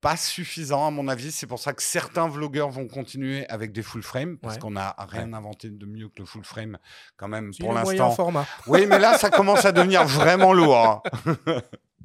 [0.01, 1.31] pas suffisant à mon avis.
[1.31, 4.95] C'est pour ça que certains vlogueurs vont continuer avec des full frame parce qu'on n'a
[4.97, 6.77] rien inventé de mieux que le full frame
[7.17, 8.11] quand même pour l'instant.
[8.11, 8.45] format.
[8.67, 11.03] Oui, mais là ça commence à devenir vraiment lourd.
[11.05, 11.35] Hein.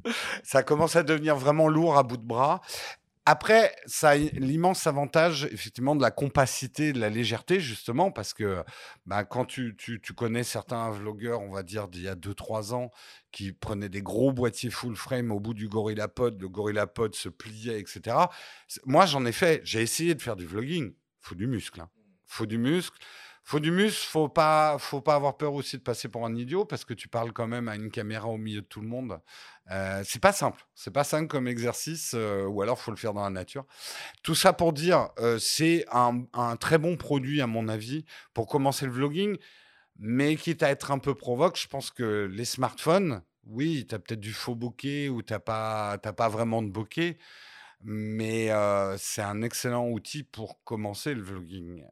[0.43, 2.61] ça commence à devenir vraiment lourd à bout de bras.
[3.29, 8.63] Après, ça a l'immense avantage, effectivement, de la compacité, de la légèreté, justement, parce que
[9.05, 9.75] bah, quand tu,
[10.15, 12.89] connais certains vlogueurs, on va dire, d'il y a 2-3 ans,
[13.33, 17.81] qui prenaient des gros boîtiers full frame au bout du GorillaPod, le GorillaPod se pliait,
[17.81, 18.15] etc.
[18.85, 20.93] Moi, j'en ai fait, j'ai essayé de faire du vlogging.
[21.19, 21.81] Faut du muscle.
[21.81, 21.89] Hein.
[22.27, 22.97] Faut du muscle.
[23.49, 26.65] Faut du muscle, faut pas, faut pas avoir peur aussi de passer pour un idiot
[26.65, 29.21] parce que tu parles quand même à une caméra au milieu de tout le monde.
[29.71, 33.13] Euh, c'est pas simple, c'est pas simple comme exercice, euh, ou alors faut le faire
[33.13, 33.65] dans la nature.
[34.21, 36.25] Tout ça pour dire, euh, c'est un,
[36.59, 39.37] très bon produit à mon avis pour commencer le vlogging,
[39.97, 43.99] mais quitte à être un peu provoque, je pense que les smartphones oui, tu as
[43.99, 47.17] peut-être du faux bokeh ou tu n'as pas, pas vraiment de bokeh.
[47.83, 48.49] Mais
[48.97, 51.83] c'est un excellent outil pour commencer le vlogging.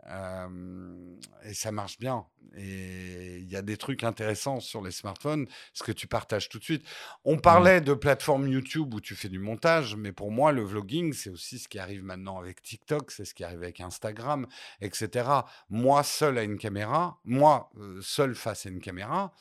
[1.43, 2.25] et ça marche bien.
[2.57, 6.59] Et il y a des trucs intéressants sur les smartphones, ce que tu partages tout
[6.59, 6.85] de suite.
[7.25, 7.41] On mmh.
[7.41, 11.29] parlait de plateforme YouTube où tu fais du montage, mais pour moi, le vlogging, c'est
[11.29, 14.47] aussi ce qui arrive maintenant avec TikTok, c'est ce qui arrive avec Instagram,
[14.81, 15.29] etc.
[15.69, 17.69] Moi, seul à une caméra, moi,
[18.01, 19.33] seul face à une caméra,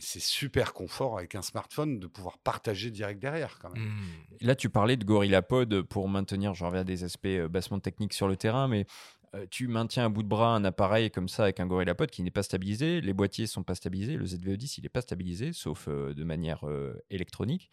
[0.00, 3.82] c'est super confort avec un smartphone de pouvoir partager direct derrière quand même.
[3.82, 4.36] Mmh.
[4.42, 8.12] Là, tu parlais de GorillaPod pour maintenir, j'en reviens à des aspects euh, bassement techniques
[8.12, 8.86] sur le terrain, mais
[9.34, 12.22] euh, tu maintiens à bout de bras un appareil comme ça avec un GorillaPod qui
[12.22, 15.86] n'est pas stabilisé, les boîtiers sont pas stabilisés, le ZVE10 il n'est pas stabilisé, sauf
[15.88, 16.64] euh, de manière
[17.10, 17.70] électronique.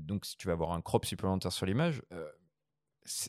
[0.00, 2.02] donc si tu vas avoir un crop supplémentaire sur l'image,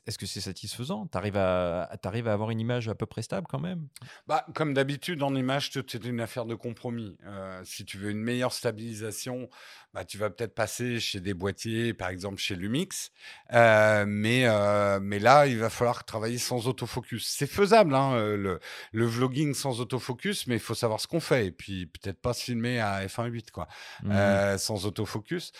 [0.05, 1.07] est-ce que c'est satisfaisant?
[1.07, 1.89] Tu arrives à,
[2.25, 3.87] avoir une image à peu près stable quand même?
[4.27, 7.17] Bah, Comme d'habitude, en image, c'est une affaire de compromis.
[7.25, 9.49] Euh, si tu veux une meilleure stabilisation,
[9.93, 13.11] bah, tu vas peut-être passer chez des boîtiers, par exemple chez Lumix.
[13.53, 17.27] Euh, mais, euh, mais là, il va falloir travailler sans autofocus.
[17.27, 18.59] C'est faisable, hein, le,
[18.91, 21.47] le, vlogging sans autofocus, mais il faut savoir ce qu'on fait.
[21.47, 23.67] Et puis, peut-être pas se filmer à f1.8, quoi,
[24.03, 24.57] mmh.
[24.57, 25.51] sans autofocus.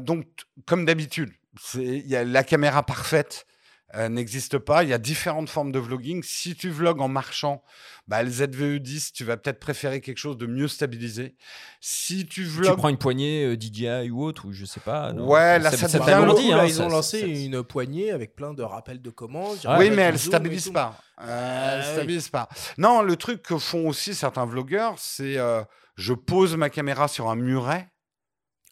[0.00, 0.26] donc,
[0.66, 1.32] comme d'habitude,
[1.74, 3.46] il y a la caméra parfaite
[3.96, 4.82] euh, n'existe pas.
[4.82, 6.22] Il y a différentes formes de vlogging.
[6.22, 7.62] Si tu vlogs en marchant,
[8.08, 11.36] bah, le ZVE10, tu vas peut-être préférer quelque chose de mieux stabilisé.
[11.80, 12.72] Si tu vlogs...
[12.72, 15.12] Tu prends une poignée euh, DJI ou autre, ou je sais pas.
[15.12, 19.00] Ouais, là, ça, devient dit, hein, Ils ont lancé une poignée avec plein de rappels
[19.00, 19.58] de commandes.
[19.78, 20.98] oui, mais elle stabilise pas.
[21.22, 22.48] Euh, elle stabilise pas.
[22.78, 25.38] Non, le truc que font aussi certains vlogueurs, c'est
[25.96, 27.88] je pose ma caméra sur un muret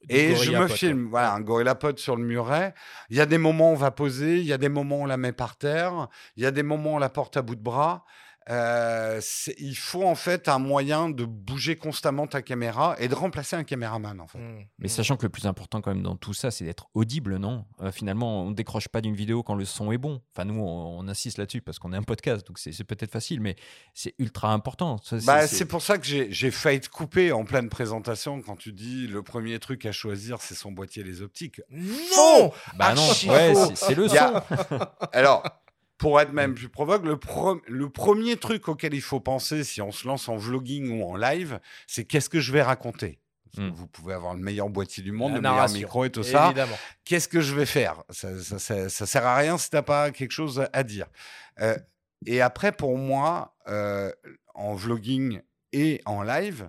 [0.09, 2.75] et je me filme, voilà, un gorilla pod sur le muret.
[3.11, 5.03] Il y a des moments où on va poser, il y a des moments où
[5.03, 7.43] on la met par terre, il y a des moments où on la porte à
[7.43, 8.05] bout de bras.
[8.51, 9.21] Euh,
[9.59, 13.65] il faut en fait un moyen de bouger constamment ta caméra et de remplacer un
[13.65, 14.39] caméraman en fait.
[14.39, 14.65] Mmh.
[14.79, 17.65] Mais sachant que le plus important quand même dans tout ça, c'est d'être audible, non?
[17.81, 20.21] Euh, Finalement, on ne décroche pas d'une vidéo quand le son est bon.
[20.35, 23.57] Enfin, nous, on, insiste là-dessus parce qu'on est un podcast, donc c'est peut-être facile, mais
[23.93, 25.01] c'est ultra important.
[25.27, 29.07] Bah, c'est pour ça que j'ai failli te couper en pleine présentation quand tu dis
[29.09, 31.61] le premier truc à choisir, c'est son boîtier les optiques.
[31.71, 34.17] Non Bah non, ouais, c'est le son.
[35.13, 35.43] Alors,
[36.03, 37.17] pour être même plus provoque, le,
[37.69, 41.15] le, premier truc auquel il faut penser si on se lance en vlogging ou en
[41.15, 43.21] live, c'est qu'est-ce que je vais raconter?
[43.57, 43.69] Hmm.
[43.69, 46.53] Vous pouvez avoir le meilleur boîtier du monde, le meilleur micro et tout ça.
[47.05, 48.03] Qu'est-ce que je vais faire?
[48.11, 48.37] Ça,
[48.88, 51.07] ça, sert à rien si tu n'as pas quelque chose à dire.
[51.61, 51.79] Euh,
[52.27, 54.11] et après, pour moi, euh,
[54.55, 56.69] en vlogging et en live,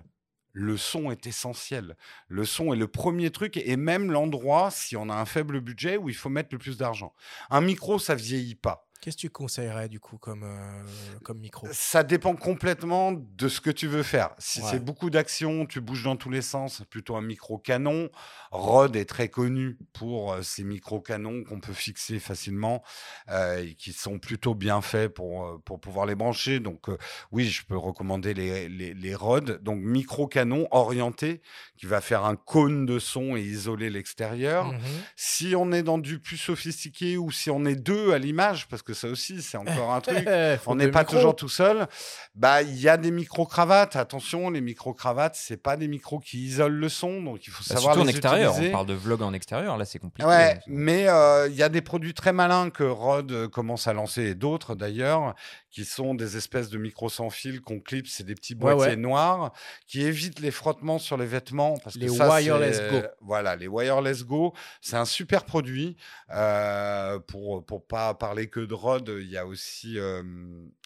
[0.52, 1.96] le son est essentiel.
[2.28, 5.96] Le son est le premier truc et même l'endroit, si on a un faible budget,
[5.96, 7.12] où il faut mettre le plus d'argent.
[7.50, 8.83] Un micro, ça vieillit pas.
[9.00, 10.82] Qu'est-ce que tu conseillerais du coup comme, euh,
[11.22, 11.66] comme micro?
[11.72, 14.30] Ça dépend complètement de ce que tu veux faire.
[14.38, 18.08] Si c'est beaucoup d'action, tu bouges dans tous les sens, plutôt un micro canon.
[18.50, 22.82] Rode est très connu pour euh, ces micro canons qu'on peut fixer facilement
[23.28, 26.60] euh, et qui sont plutôt bien faits pour, pour pouvoir les brancher.
[26.60, 26.86] Donc
[27.30, 29.62] oui, je peux recommander les, les, les Rode.
[29.62, 31.42] Donc micro canon orienté
[31.76, 34.72] qui va faire un cône de son et isoler l'extérieur.
[34.72, 34.78] Mmh
[35.16, 38.82] si on est dans du plus sophistiqué ou si on est deux à l'image, parce
[38.84, 40.28] que ça aussi, c'est encore un truc.
[40.66, 41.86] on n'est pas toujours tout seul.
[42.34, 43.96] Bah, il y a des micro-cravates.
[43.96, 47.76] Attention, les micro-cravates, c'est pas des micros qui isolent le son, donc il faut bah,
[47.76, 48.54] savoir surtout en extérieur.
[48.58, 50.28] On parle de vlog en extérieur, là, c'est compliqué.
[50.28, 53.92] Ouais, mais euh, il y a des produits très malins que Rode euh, commence à
[53.92, 55.34] lancer et d'autres d'ailleurs,
[55.70, 59.52] qui sont des espèces de micros sans fil qu'on clip, c'est des petits boîtiers noirs
[59.86, 61.78] qui évitent les frottements sur les vêtements.
[61.82, 63.02] Parce les wireless go.
[63.20, 65.96] Voilà, les wireless go, c'est un super produit.
[66.30, 70.22] Euh, pour pour pas parler que de Rode, il y a aussi euh,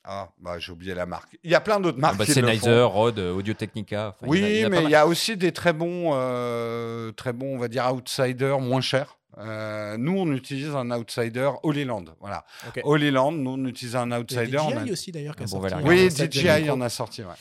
[0.05, 1.37] ah bah j'ai oublié la marque.
[1.42, 2.18] Il y a plein d'autres ah, marques.
[2.18, 4.16] Bah, Sennheiser, Rode, Audio Technica.
[4.22, 7.92] oui, mais il y a aussi des très bons, euh, très bons, on va dire
[7.92, 9.18] outsiders moins chers.
[9.38, 12.05] Euh, nous, on utilise un outsider Holyland.
[12.20, 12.44] Voilà.
[12.68, 12.83] Okay.
[12.85, 14.59] nous, on utilise un outsider.
[14.59, 15.74] DJI aussi, d'ailleurs, qui a sorti.
[15.85, 17.35] oui, DJI en a sorti, ouais.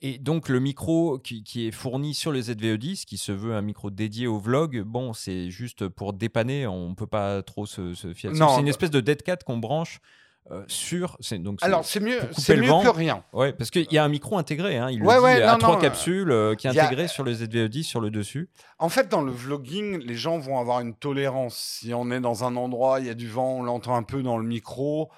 [0.00, 3.62] Et donc le micro qui, qui, est fourni sur le ZVE10, qui se veut un
[3.62, 8.14] micro dédié au vlog, bon, c'est juste pour dépanner, on peut pas trop se, se
[8.14, 8.30] fier.
[8.34, 10.00] C'est une espèce de dead cat qu'on branche
[10.50, 11.18] euh, sur.
[11.40, 13.22] Donc Alors c'est mieux, c'est mieux que rien.
[13.34, 14.78] Ouais, parce qu'il y a un micro intégré.
[14.78, 17.82] Hein, il ouais, le dit, à trois capsules euh, qui est intégré sur le ZVE10
[17.82, 18.48] sur le dessus.
[18.78, 21.56] En fait, dans le vlogging, les gens vont avoir une tolérance.
[21.56, 24.22] Si on est dans un endroit, il y a du vent, on l'entend un peu
[24.22, 25.10] dans le micro.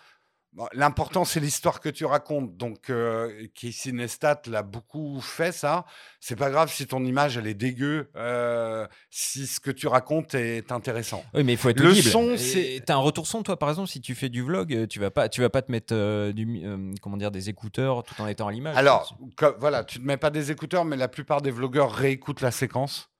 [0.72, 2.56] L'important, c'est l'histoire que tu racontes.
[2.56, 5.84] Donc, euh, Casey Neistat l'a beaucoup fait, ça.
[6.20, 10.34] C'est pas grave si ton image, elle est dégueu, euh, si ce que tu racontes
[10.34, 11.24] est intéressant.
[11.34, 12.82] Oui, mais il faut être Le son, c'est...
[12.84, 15.10] T'as un retour son, toi, par exemple, si tu fais du vlog, euh, tu vas
[15.10, 16.62] pas, tu vas pas te mettre euh, du,
[17.00, 18.76] comment dire, des écouteurs tout en étant à l'image.
[18.76, 19.16] Alors,
[19.58, 23.10] voilà, tu te mets pas des écouteurs, mais la plupart des vlogueurs réécoutent la séquence.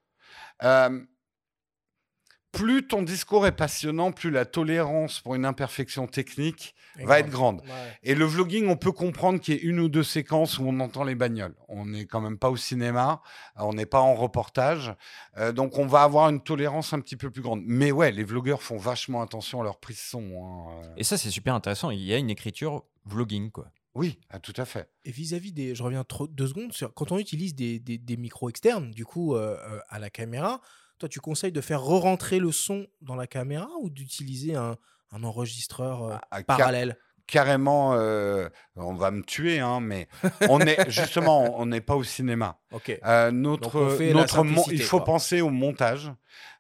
[2.53, 7.63] Plus ton discours est passionnant, plus la tolérance pour une imperfection technique va être grande.
[8.03, 10.81] Et le vlogging, on peut comprendre qu'il y ait une ou deux séquences où on
[10.81, 11.55] entend les bagnoles.
[11.69, 13.23] On n'est quand même pas au cinéma,
[13.57, 14.95] on n'est pas en reportage,
[15.39, 17.63] euh, donc on va avoir une tolérance un petit peu plus grande.
[17.65, 20.21] Mais ouais, les vlogueurs font vachement attention à leur prise son.
[20.21, 20.95] Hein, euh.
[20.97, 21.91] Et ça, c'est super intéressant.
[21.91, 23.69] Il y a une écriture vlogging, quoi.
[23.95, 24.89] Oui, ah, tout à fait.
[25.05, 28.93] Et vis-à-vis des, je reviens trop, deux secondes sur quand on utilise des, micros externes,
[28.93, 29.57] du coup, euh,
[29.89, 30.61] à la caméra,
[31.01, 34.77] toi, tu conseilles de faire re-rentrer le son dans la caméra ou d'utiliser un,
[35.11, 36.97] enregistreur euh, ah, parallèle?
[37.27, 40.09] carrément, euh, on va me tuer, hein, mais
[40.49, 42.61] on est justement, on n'est pas au cinéma.
[42.73, 42.99] Ok.
[43.05, 46.13] Euh, notre, notre il faut penser au montage.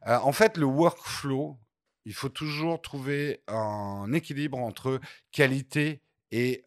[0.06, 1.58] en fait, le workflow,
[2.04, 5.00] il faut toujours trouver un équilibre entre
[5.32, 6.64] qualité et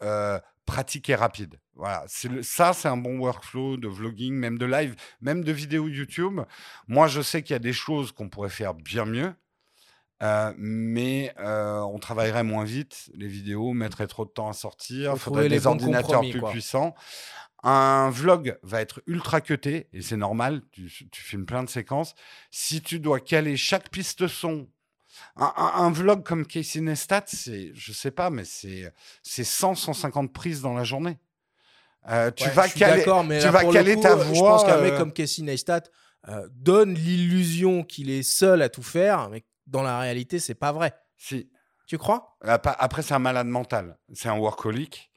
[0.66, 1.60] pratique et rapide.
[1.76, 5.88] Voilà, le, ça c'est un bon workflow de vlogging, même de live, même de vidéo
[5.88, 6.42] YouTube.
[6.88, 9.34] Moi, je sais qu'il y a des choses qu'on pourrait faire bien mieux,
[10.22, 13.10] euh, mais euh, on travaillerait moins vite.
[13.14, 15.14] Les vidéos mettraient trop de temps à sortir.
[15.14, 16.94] Il faudrait des ordinateurs plus puissants.
[17.64, 22.14] Un vlog va être ultra cuté, et c'est normal, tu, tu, filmes plein de séquences.
[22.52, 24.68] Si tu dois caler chaque piste son
[25.36, 30.62] un, vlog comme Casey Neistat, c'est, je sais pas, mais c'est, c'est 100, 150 prises
[30.62, 31.18] dans la journée.
[32.10, 34.34] Euh, tu vas caler, mais tu vas caler ta voix.
[34.34, 35.84] Je pense qu'un mec euh, comme Casey Neistat
[36.28, 40.72] euh, donne l'illusion qu'il est seul à tout faire, mais dans la réalité, c'est pas
[40.72, 40.94] vrai.
[41.18, 41.50] Si.
[41.88, 42.38] Tu crois?
[42.42, 43.98] Après, c'est un malade mental.
[44.14, 45.12] C'est un workaholic.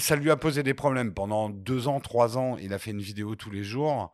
[0.00, 1.14] ça lui a posé des problèmes.
[1.14, 4.12] Pendant deux ans, trois ans, il a fait une vidéo tous les jours.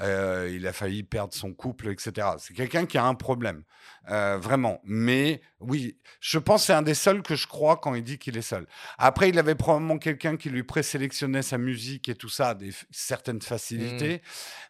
[0.00, 2.28] Euh, il a failli perdre son couple, etc.
[2.38, 3.62] C'est quelqu'un qui a un problème,
[4.10, 4.80] euh, vraiment.
[4.84, 8.18] Mais oui, je pense que c'est un des seuls que je crois quand il dit
[8.18, 8.66] qu'il est seul.
[8.98, 13.40] Après, il avait probablement quelqu'un qui lui présélectionnait sa musique et tout ça, des certaines
[13.40, 14.16] facilités.
[14.16, 14.20] Mmh.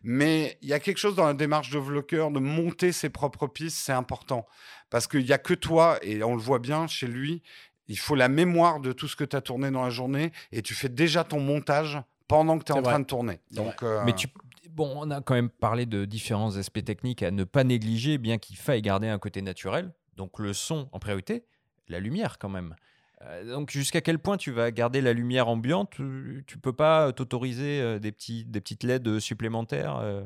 [0.03, 3.47] Mais il y a quelque chose dans la démarche de vlogueur, de monter ses propres
[3.47, 4.47] pistes, c'est important.
[4.91, 7.43] Parce qu'il n'y a que toi, et on le voit bien chez lui,
[7.89, 10.63] il faut la mémoire de tout ce que tu as tourné dans la journée et
[10.63, 13.41] tu fais déjà ton montage pendant que tu es en train de tourner.
[13.51, 14.29] Donc, euh, Mais tu,
[14.75, 18.39] bon, on a quand même parlé de différents aspects techniques à ne pas négliger, bien
[18.39, 19.93] qu'il faille garder un côté naturel.
[20.17, 21.45] Donc le son en priorité,
[21.89, 22.75] la lumière quand même.
[23.23, 25.91] Euh, donc jusqu'à quel point tu vas garder la lumière ambiante?
[25.91, 30.25] Tu, peux pas t'autoriser euh, des, des petites LED supplémentaires euh?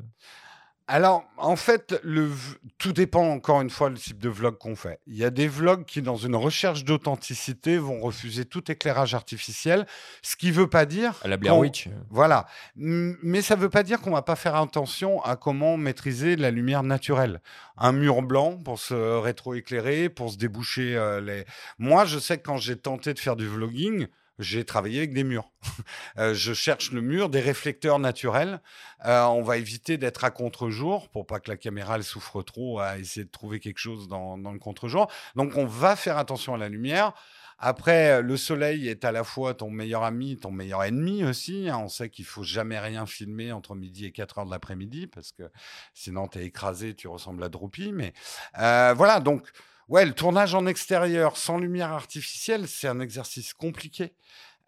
[0.91, 2.31] Alors, en fait, le,
[2.79, 5.01] tout dépend encore une fois du type de vlog qu'on fait.
[5.07, 9.87] Il y a des vlogs qui, dans une recherche d'authenticité, vont refuser tout éclairage artificiel,
[10.23, 11.21] ce qui ne veut pas dire...
[11.23, 11.91] À la Blair Witch.
[12.09, 12.47] Voilà.
[12.75, 16.37] Mais ça ne veut pas dire qu'on ne va pas faire attention à comment maîtriser
[16.37, 17.43] la lumière naturelle.
[17.77, 21.45] Un mur blanc pour se rétroéclairer, pour se déboucher euh, les...
[21.79, 24.07] Moi, je sais que quand j'ai tenté de faire du vlogging,
[24.39, 25.51] j'ai travaillé avec des murs.
[26.17, 28.61] Euh, je cherche le mur, des réflecteurs naturels.
[29.05, 32.81] Euh, on va éviter d'être à contre-jour pour pas que la caméra elle souffre trop
[32.81, 35.09] à essayer de trouver quelque chose dans, le contre-jour.
[35.37, 37.13] Donc on va faire attention à la lumière.
[37.59, 41.69] Après, le soleil est à la fois ton meilleur ami, ton meilleur ennemi aussi.
[41.69, 41.79] Hein.
[41.79, 45.33] On sait qu'il faut jamais rien filmer entre midi et 4 heures de l'après-midi parce
[45.33, 45.45] que
[45.95, 47.93] sinon tu es écrasé, tu ressembles à Droopy.
[47.93, 48.13] Mais
[48.59, 49.49] euh, voilà, donc
[49.89, 54.13] Ouais, le tournage en extérieur sans lumière artificielle, c'est un exercice compliqué.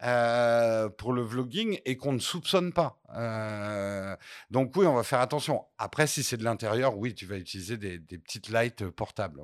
[0.03, 2.99] Euh, pour le vlogging et qu'on ne soupçonne pas.
[3.15, 4.15] Euh,
[4.49, 5.63] donc oui, on va faire attention.
[5.77, 9.43] Après, si c'est de l'intérieur, oui, tu vas utiliser des, petites lights portables.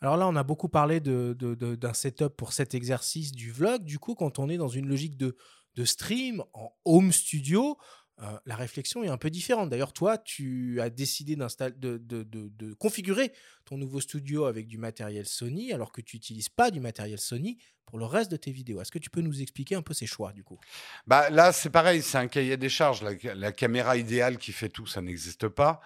[0.00, 3.84] Alors là, on a beaucoup parlé d'un de, setup pour cet exercice du vlog.
[3.84, 5.36] Du coup, quand on est dans une logique de
[5.84, 7.78] stream en home studio,
[8.22, 9.70] euh, la réflexion est un peu différente.
[9.70, 13.32] D'ailleurs, toi, tu as décidé de, configurer
[13.64, 17.58] ton nouveau studio avec du matériel Sony, alors que tu n'utilises pas du matériel Sony
[17.86, 18.80] pour le reste de tes vidéos.
[18.80, 20.58] Est-ce que tu peux nous expliquer un peu ces choix, du coup?
[21.06, 23.02] Bah, Là, c'est pareil, c'est un cahier des charges.
[23.02, 25.80] La, caméra idéale qui fait tout, ça n'existe pas.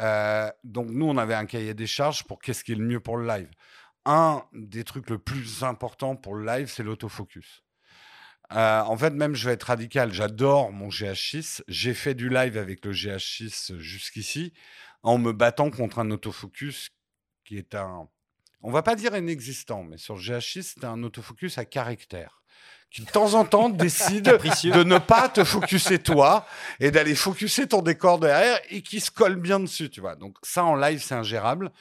[0.00, 3.00] Euh, donc, nous, on avait un cahier des charges pour qu'est-ce qui est le mieux
[3.00, 3.50] pour le live.
[4.06, 7.63] Un des trucs le plus important pour le live, c'est l'autofocus.
[8.52, 10.12] Euh, en fait, même, je vais être radical.
[10.12, 11.62] J'adore mon GH6.
[11.68, 14.52] J'ai fait du live avec le GH6 jusqu'ici
[15.02, 16.90] en me battant contre un autofocus
[17.44, 18.08] qui est un.
[18.62, 22.42] On va pas dire inexistant, mais sur le GH6, c'est un autofocus à caractère
[22.94, 26.46] qui de temps en temps décide de ne pas te focuser toi
[26.78, 30.14] et d'aller focuser ton décor derrière et qui se colle bien dessus, tu vois.
[30.14, 31.72] Donc ça en live c'est ingérable.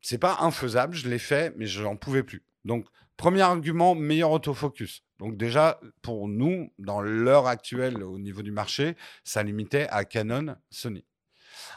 [0.00, 2.44] C'est pas infaisable, je l'ai fait mais je n'en pouvais plus.
[2.64, 5.02] Donc premier argument, meilleur autofocus.
[5.24, 8.94] Donc déjà, pour nous, dans l'heure actuelle au niveau du marché,
[9.24, 11.06] ça limitait à Canon, Sony.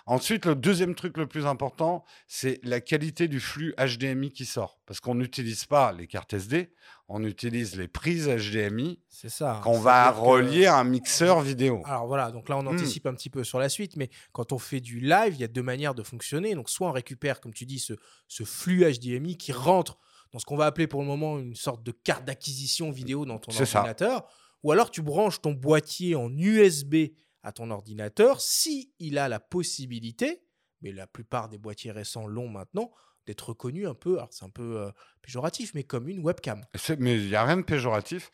[0.06, 4.82] Ensuite, le deuxième truc le plus important, c'est la qualité du flux HDMI qui sort.
[4.86, 6.74] Parce qu'on n'utilise pas les cartes SD,
[7.08, 9.00] on utilise les prises HDMI.
[9.08, 9.62] Ça.
[9.64, 11.82] Qu'on va relier à un mixeur vidéo.
[11.86, 12.76] Alors voilà, donc là on hmm.
[12.76, 15.45] anticipe un petit peu sur la suite, mais quand on fait du live, il y
[15.45, 16.54] a deux manières de fonctionner.
[16.54, 17.93] Donc soit on récupère, comme tu dis, ce,
[18.28, 19.98] ce flux HDMI qui rentre
[20.32, 23.39] dans ce qu'on va appeler pour le moment une sorte de carte d'acquisition vidéo dans
[23.39, 24.28] ton ordinateur,
[24.63, 26.95] ou alors tu branches ton boîtier en USB
[27.43, 30.43] à ton ordinateur si il a la possibilité,
[30.82, 32.91] mais la plupart des boîtiers récents l'ont maintenant,
[33.28, 34.89] d'être reconnu un peu, c'est un peu euh,
[35.21, 36.63] péjoratif, mais comme une webcam.
[36.97, 38.32] Mais il n'y a rien de péjoratif.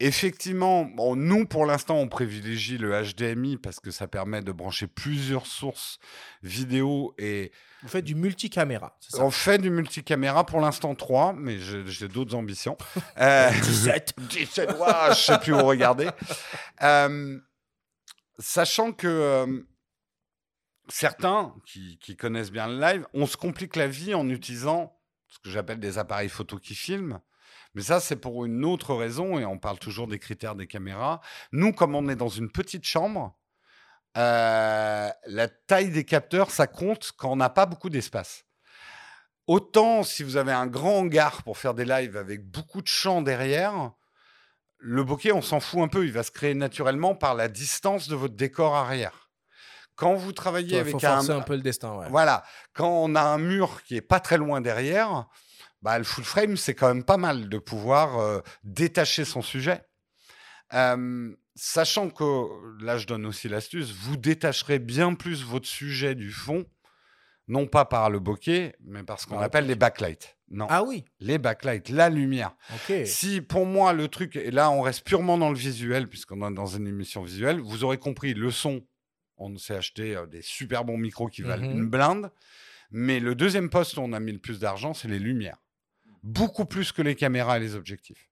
[0.00, 5.46] effectivement, nous, pour l'instant, on privilégie le HDMI parce que ça permet de brancher plusieurs
[5.46, 5.98] sources
[6.42, 7.52] vidéo et...
[7.82, 9.22] Vous faites du multicaméra, c'est ça?
[9.22, 12.76] On fait du multicaméra, pour l'instant 3, mais j'ai d'autres ambitions.
[13.16, 16.08] 17 17, je ne sais plus où regarder.
[18.40, 19.64] sachant que
[20.88, 25.50] certains qui, connaissent bien le live, on se complique la vie en utilisant ce que
[25.50, 27.20] j'appelle des appareils photo qui filment.
[27.74, 31.20] Mais ça, c'est pour une autre raison, et on parle toujours des critères des caméras.
[31.52, 33.38] Nous, comme on est dans une petite chambre,
[34.16, 38.44] euh, la taille des capteurs, ça compte quand on n'a pas beaucoup d'espace.
[39.46, 43.22] Autant si vous avez un grand hangar pour faire des lives avec beaucoup de champs
[43.22, 43.92] derrière,
[44.78, 48.08] le bokeh, on s'en fout un peu, il va se créer naturellement par la distance
[48.08, 49.27] de votre décor arrière
[49.98, 52.06] quand vous travaillez avec un, un peu le destin.
[52.08, 55.26] Voilà, quand on a un mur qui est pas très loin derrière,
[55.82, 59.82] bah, le full frame c'est quand même pas mal de pouvoir euh, détacher son sujet.
[61.56, 66.64] sachant que là je donne aussi l'astuce, vous détacherez bien plus votre sujet du fond,
[67.48, 70.36] non pas par le bokeh, mais par ce qu'on appelle les backlights.
[70.50, 70.66] Non.
[70.70, 71.04] Ah oui.
[71.18, 72.54] Les backlights, la lumière.
[73.04, 76.54] Si pour moi le truc, et là on reste purement dans le visuel, puisqu'on est
[76.54, 78.80] dans une émission visuelle, vous aurez compris, le son,
[79.38, 82.30] on s'est acheté des super bons micros qui valent une mmh blinde.
[82.90, 85.58] Mais le deuxième poste où on a mis le plus d'argent, c'est les lumières.
[86.22, 88.28] Beaucoup plus que les caméras et les objectifs.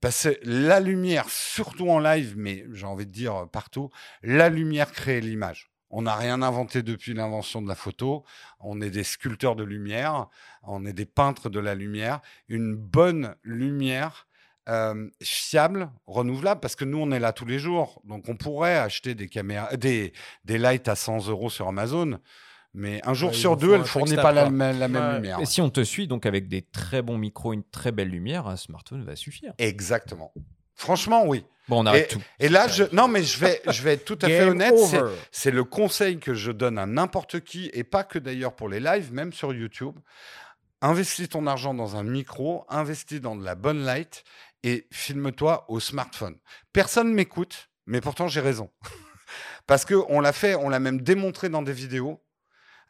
[0.00, 3.90] Parce que la lumière, surtout en live, mais j'ai envie de dire partout,
[4.22, 5.70] la lumière crée l'image.
[5.90, 8.24] On n'a rien inventé depuis l'invention de la photo.
[8.58, 10.28] On est des sculpteurs de lumière,
[10.62, 12.20] on est des peintres de la lumière.
[12.48, 14.26] Une bonne lumière,
[15.22, 18.00] fiable, renouvelable, parce que nous, on est là tous les jours.
[18.04, 20.12] Donc, on pourrait acheter des caméras, des,
[20.44, 22.18] des lights à 100 euros sur Amazon.
[22.74, 25.40] Mais un jour sur deux, elle ne fournit pas la, même lumière.
[25.40, 28.46] Et si on te suit donc avec des très bons micros, une très belle lumière,
[28.46, 29.52] un smartphone va suffire.
[29.58, 30.32] Exactement.
[30.74, 31.44] Franchement, oui.
[31.68, 32.22] Bon, on arrête tout.
[32.40, 34.74] Et là, je, non, mais je vais, je vais être tout à fait honnête.
[35.30, 38.80] C'est le conseil que je donne à n'importe qui, et pas que d'ailleurs pour les
[38.80, 39.96] lives, même sur YouTube.
[40.80, 44.24] Investis ton argent dans un micro, investis dans de la bonne light
[44.62, 46.38] et filme-toi au smartphone.
[46.72, 48.70] Personne m'écoute, mais pourtant j'ai raison.
[49.66, 52.24] Parce qu'on l'a fait, on l'a même démontré dans des vidéos.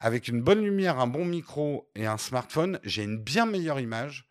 [0.00, 4.28] Avec une bonne lumière, un bon micro et un smartphone, j'ai une bien meilleure image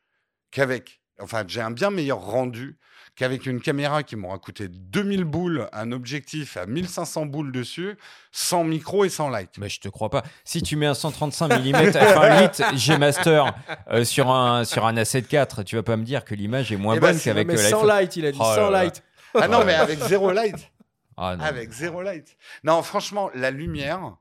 [0.52, 1.02] qu'avec.
[1.20, 2.78] Enfin, j'ai un bien meilleur rendu
[3.16, 7.98] qu'avec une caméra qui m'aura coûté 2000 boules, un objectif à 1500 boules dessus,
[8.32, 9.52] sans micro et sans light.
[9.58, 10.24] Mais je te crois pas.
[10.44, 13.54] Si tu mets un 135 mm f1.8 G Master
[13.92, 16.78] euh, sur un sur un A7 IV, tu vas pas me dire que l'image est
[16.78, 19.04] moins eh ben, bonne qu'avec mais sans light, il a dit oh sans light.
[19.34, 20.72] Ah non, mais avec zéro light.
[21.18, 22.38] Ah avec zéro light.
[22.64, 24.16] Non, franchement, la lumière,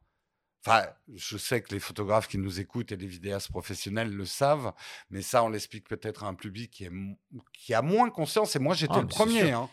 [0.66, 4.72] Enfin, je sais que les photographes qui nous écoutent et les vidéastes professionnels le savent,
[5.10, 6.92] mais ça, on l'explique peut-être à un public qui, est,
[7.54, 8.56] qui a moins conscience.
[8.56, 9.52] Et moi, j'étais ah, le premier.
[9.52, 9.70] Hein.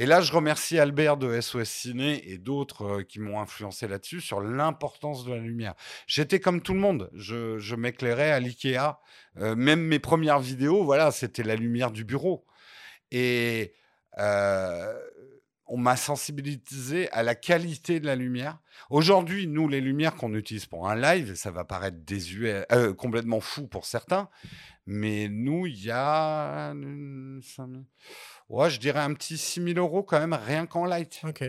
[0.00, 4.20] Et là, je remercie Albert de SOS Ciné et d'autres euh, qui m'ont influencé là-dessus
[4.20, 5.74] sur l'importance de la lumière.
[6.06, 7.10] J'étais comme tout le monde.
[7.14, 9.00] Je, m'éclairais à l'IKEA.
[9.38, 12.46] Euh, même mes premières vidéos, voilà, c'était la lumière du bureau.
[13.10, 13.74] Et
[14.18, 14.94] euh,
[15.68, 18.58] on m'a sensibilisé à la qualité de la lumière.
[18.90, 23.40] Aujourd'hui, nous, les lumières qu'on utilise pour un live, ça va paraître désuet, euh, complètement
[23.40, 24.28] fou pour certains,
[24.86, 26.72] mais nous, il y a,
[28.48, 31.20] ouais, je dirais un petit 6 000 euros quand même, rien qu'en light.
[31.24, 31.44] Ok.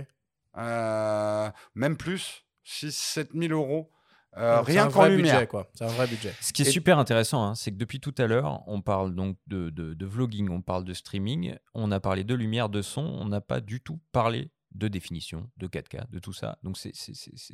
[0.58, 3.90] Euh, même plus, 6 7 000 euros
[4.38, 5.48] euh, rien qu'en lumière.
[5.74, 6.34] C'est un vrai budget.
[6.42, 9.38] Ce qui est super intéressant, hein, c'est que depuis tout à l'heure, on parle donc
[9.48, 13.26] de, de, vlogging, on parle de streaming, on a parlé de lumière, de son, on
[13.26, 16.60] n'a pas du tout parlé de définition, de 4K, de tout ça.
[16.64, 16.94] Donc c'est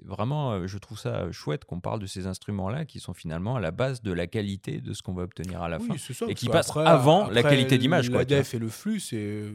[0.03, 3.61] vraiment, euh, je trouve ça chouette qu'on parle de ces instruments-là qui sont finalement à
[3.61, 5.95] la base de la qualité de ce qu'on va obtenir à la fin
[6.28, 8.09] et qui passent avant la qualité d'image.
[8.11, 9.45] La def et le flux, c'est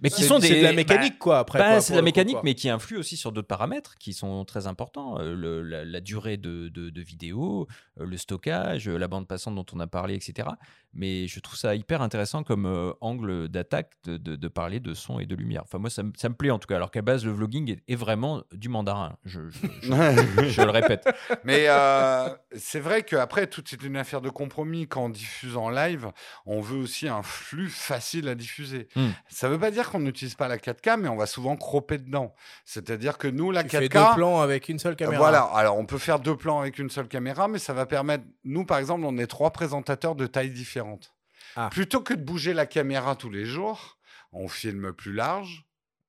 [0.00, 1.40] mais qui sont des de la mécanique quoi.
[1.40, 4.44] Après, bah, c'est de la mécanique, mais qui influe aussi sur d'autres paramètres qui sont
[4.44, 5.18] très importants.
[5.18, 7.66] Euh, le, la, durée de, de, vidéo,
[8.00, 10.48] euh, le stockage, la bande passante dont on a parlé, etc.
[10.94, 15.26] Mais je trouve ça hyper intéressant comme angle d'attaque de, de, parler de son et
[15.26, 15.62] de lumière.
[15.64, 16.76] Enfin moi ça, ça me plaît en tout cas.
[16.76, 19.16] Alors qu'à base, le vlogging est, vraiment du mandarin.
[19.24, 19.40] Je,
[19.82, 21.08] je, le répète.
[21.44, 24.86] Mais euh, c'est vrai qu'après, tout est une affaire de compromis.
[24.86, 26.10] Quand on diffuse en live,
[26.44, 28.88] on veut aussi un flux facile à diffuser.
[28.94, 29.08] Hmm.
[29.28, 31.96] Ça ne veut pas dire qu'on n'utilise pas la 4K, mais on va souvent cropper
[31.96, 32.34] dedans.
[32.66, 33.70] C'est-à-dire que nous, la 4K.
[33.70, 35.18] Fais deux plans avec une seule caméra.
[35.18, 35.42] Voilà.
[35.54, 38.24] Alors, on peut faire deux plans avec une seule caméra, mais ça va permettre.
[38.44, 41.14] Nous, par exemple, on est trois présentateurs de tailles différentes.
[41.56, 41.70] Ah.
[41.70, 43.98] Plutôt que de bouger la caméra tous les jours,
[44.32, 45.67] on filme plus large,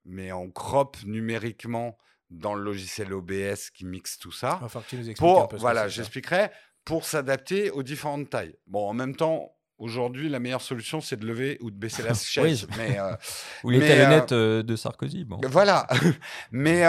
[0.10, 1.98] mais on crop numériquement
[2.30, 4.60] dans le logiciel OBS qui mixe tout ça.
[4.62, 6.50] Enfin, tu nous pour, un peu voilà, j'expliquerai
[6.86, 8.56] pour s'adapter aux différentes tailles.
[8.68, 12.14] Bon, en même temps, aujourd'hui, la meilleure solution, c'est de lever ou de baisser la
[12.16, 12.68] chaise.
[12.78, 13.16] mais, euh,
[13.64, 15.24] ou les talonnettes euh, euh, de Sarkozy.
[15.24, 15.40] Bon.
[15.48, 15.88] Voilà.
[16.52, 16.86] mais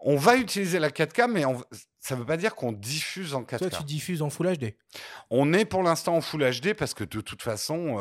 [0.00, 1.44] on va utiliser la 4K, mais
[2.00, 3.58] ça ne veut pas dire qu'on diffuse en 4K.
[3.58, 4.74] Toi, tu diffuses en Full HD
[5.30, 7.96] On est pour l'instant en Full HD parce que de toute façon,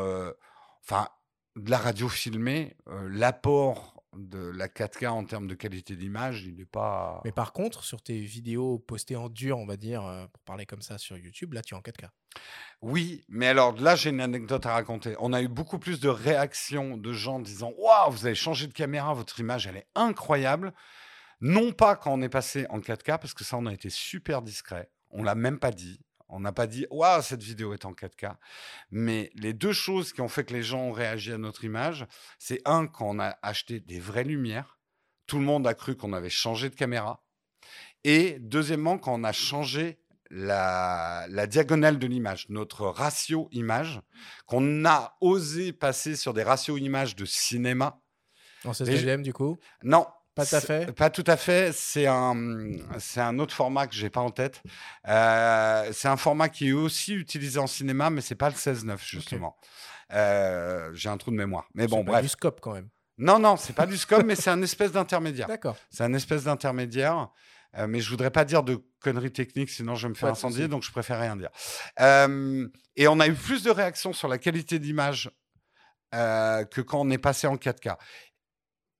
[0.83, 1.07] enfin,
[1.55, 2.75] de la radio filmée,
[3.09, 7.21] l'apport de la 4K en termes de qualité d'image, il n'est pas.
[7.25, 10.65] Mais par contre, sur tes vidéos postées en dur, on va dire, euh, pour parler
[10.65, 12.09] comme ça sur YouTube, là, tu es en 4K.
[12.81, 15.15] Oui, mais alors là, j'ai une anecdote à raconter.
[15.19, 18.73] On a eu beaucoup plus de réactions de gens disant Waouh, vous avez changé de
[18.73, 20.73] caméra, votre image, elle est incroyable.
[21.41, 24.41] Non pas quand on est passé en 4K, parce que ça, on a été super
[24.41, 24.89] discret.
[25.09, 25.99] On l'a même pas dit.
[26.35, 28.35] On n'a pas dit waouh cette vidéo est en 4K,
[28.89, 32.07] mais les deux choses qui ont fait que les gens ont réagi à notre image,
[32.39, 34.79] c'est un quand on a acheté des vraies lumières,
[35.27, 37.23] tout le monde a cru qu'on avait changé de caméra,
[38.03, 39.99] et deuxièmement quand on a changé
[40.31, 44.01] la, diagonale de l'image, notre ratio image,
[44.47, 48.01] qu'on a osé passer sur des ratios images de cinéma.
[48.65, 49.57] En 16 du coup?
[49.83, 50.95] Non, pas tout à fait.
[50.95, 51.71] Pas tout à fait.
[51.73, 52.35] C'est un,
[52.97, 54.63] c'est un autre format que j'ai pas en tête.
[55.07, 58.97] Euh, c'est un format qui est aussi utilisé en cinéma, mais c'est pas le 16-9
[59.05, 59.55] justement.
[60.11, 61.67] Euh, j'ai un trou de mémoire.
[61.75, 62.23] Mais bon, bref.
[62.23, 62.89] du scope quand même.
[63.19, 65.47] Non, non, c'est pas du scope, mais c'est un espèce d'intermédiaire.
[65.47, 65.77] D'accord.
[65.91, 67.29] C'est un espèce d'intermédiaire.
[67.77, 70.67] Euh, mais je voudrais pas dire de conneries techniques, sinon je vais me faire incendier,
[70.67, 71.49] donc je préfère rien dire.
[72.95, 75.31] et on a eu plus de réactions sur la qualité d'image
[76.11, 77.97] que quand on est passé en 4K.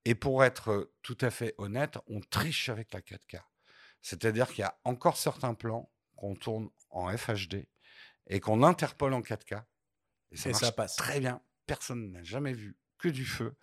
[0.05, 3.41] Et pour être tout à fait honnête, on triche avec la 4K.
[4.01, 7.65] C'est-à-dire qu'il y a encore certains plans qu'on tourne en FHD
[8.27, 9.63] et qu'on interpole en 4K.
[10.31, 11.41] Et ça, passe très bien.
[11.65, 13.55] Personne n'a jamais vu que du feu.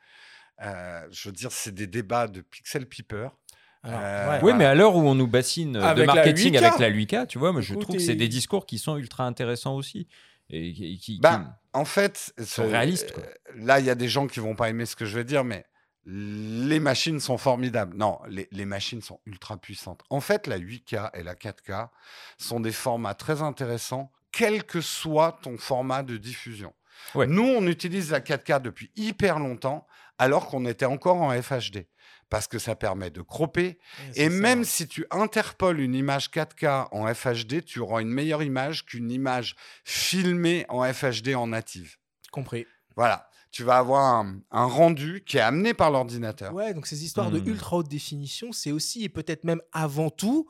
[0.58, 3.36] je veux dire, c'est des débats de pixel peeper.
[3.84, 7.52] oui, mais à l'heure où on nous bassine de marketing avec la 8K, tu vois,
[7.52, 10.08] moi je trouve que c'est des discours qui sont ultra intéressants aussi.
[10.52, 13.14] Et, qui, bah, en fait, sont réalistes.
[13.54, 15.44] Là, il y a des gens qui vont pas aimer ce que je vais dire,
[15.44, 15.64] mais
[16.06, 17.96] les machines sont formidables.
[17.96, 20.02] Non, les, machines sont ultra puissantes.
[20.10, 21.88] En fait, la 8K et la 4K
[22.38, 26.74] sont des formats très intéressants, quel que soit ton format de diffusion.
[27.14, 29.86] Nous, on utilise la 4K depuis hyper longtemps,
[30.18, 31.86] alors qu'on était encore en FHD,
[32.28, 33.78] parce que ça permet de cropper.
[34.16, 38.84] et même si tu interpoles une image 4K en FHD, tu auras une meilleure image
[38.84, 41.96] qu'une image filmée en FHD en native.
[42.30, 42.66] Compris.
[42.96, 46.54] Voilà tu vas avoir un, rendu qui est amené par l'ordinateur.
[46.54, 47.48] Ouais, donc ces histoires de hmm.
[47.48, 50.46] ultra haute définition, c'est aussi et peut-être même avant tout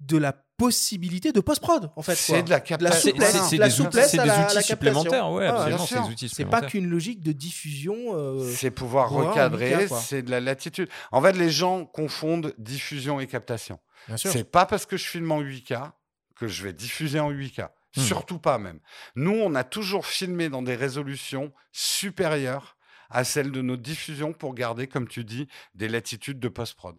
[0.00, 2.14] de la possibilité de post-prod, en fait.
[2.14, 3.12] C'est de la, captation.
[3.12, 6.10] C'est des, outils supplémentaires, ouais, ah, absolument.
[6.28, 7.94] c'est pas qu'une logique de diffusion.
[8.14, 10.88] Euh, c'est pouvoir recadrer, c'est de la latitude.
[11.12, 13.78] En fait, les gens confondent diffusion et captation.
[14.16, 15.92] C'est pas parce que je filme en 8K
[16.36, 17.68] que je vais diffuser en 8K.
[17.96, 18.00] Mmh.
[18.00, 18.80] Surtout pas même.
[19.16, 22.76] Nous, on a toujours filmé dans des résolutions supérieures
[23.10, 26.96] à celles de nos diffusions pour garder, comme tu dis, des latitudes de post-prod.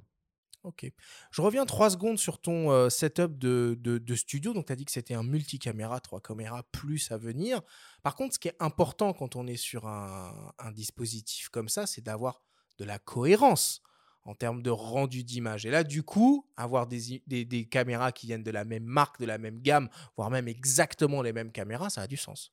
[0.63, 0.91] Ok.
[1.31, 4.53] Je reviens trois secondes sur ton euh, setup de, de, studio.
[4.53, 7.61] Donc, tu as dit que c'était un multicaméra, trois caméras plus à venir.
[8.03, 11.87] Par contre, ce qui est important quand on est sur un, un dispositif comme ça,
[11.87, 12.41] c'est d'avoir
[12.77, 13.81] de la cohérence
[14.29, 15.65] en termes de rendu d'image.
[15.65, 19.25] Et là, du coup, avoir des, des, caméras qui viennent de la même marque, de
[19.25, 22.51] la même gamme, voire même exactement les mêmes caméras, ça a du sens.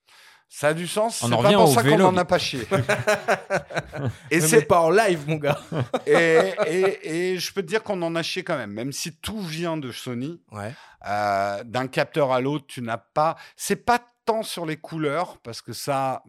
[0.49, 1.19] Ça a du sens.
[1.19, 2.67] C'est pas pour ça qu'on n'en a pas chié.
[4.31, 5.61] et c'est pas en live, mon gars.
[6.07, 6.55] et,
[7.03, 9.77] et, je peux te dire qu'on en a chié quand même, même si tout vient
[9.77, 10.41] de Sony.
[10.53, 10.73] Ouais.
[11.07, 13.37] Euh, d'un capteur à l'autre, tu n'as pas.
[13.55, 16.23] C'est pas tant sur les couleurs, parce que ça,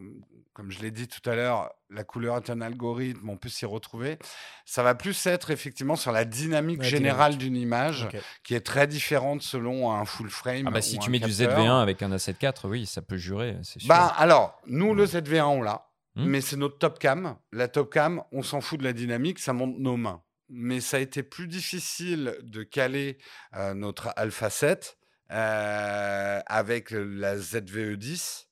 [0.54, 3.66] comme je l'ai dit tout à l'heure, la couleur est un algorithme, on peut s'y
[3.66, 4.18] retrouver.
[4.64, 8.08] Ça va plus être effectivement sur la dynamique générale d'une image,
[8.44, 10.66] qui est très différente selon un full frame.
[10.66, 13.56] Ah bah, si tu mets du ZV1 avec un A7 IV, oui, ça peut jurer,
[13.62, 13.88] c'est sûr.
[13.88, 16.24] Bah, alors, nous, le ZV1, on l'a, hmm.
[16.24, 17.36] mais c'est notre top cam.
[17.52, 20.22] La top cam, on s'en fout de la dynamique, ça monte nos mains.
[20.50, 23.18] Mais ça a été plus difficile de caler
[23.54, 24.98] euh, notre Alpha 7
[25.30, 28.48] euh, avec la ZVE 10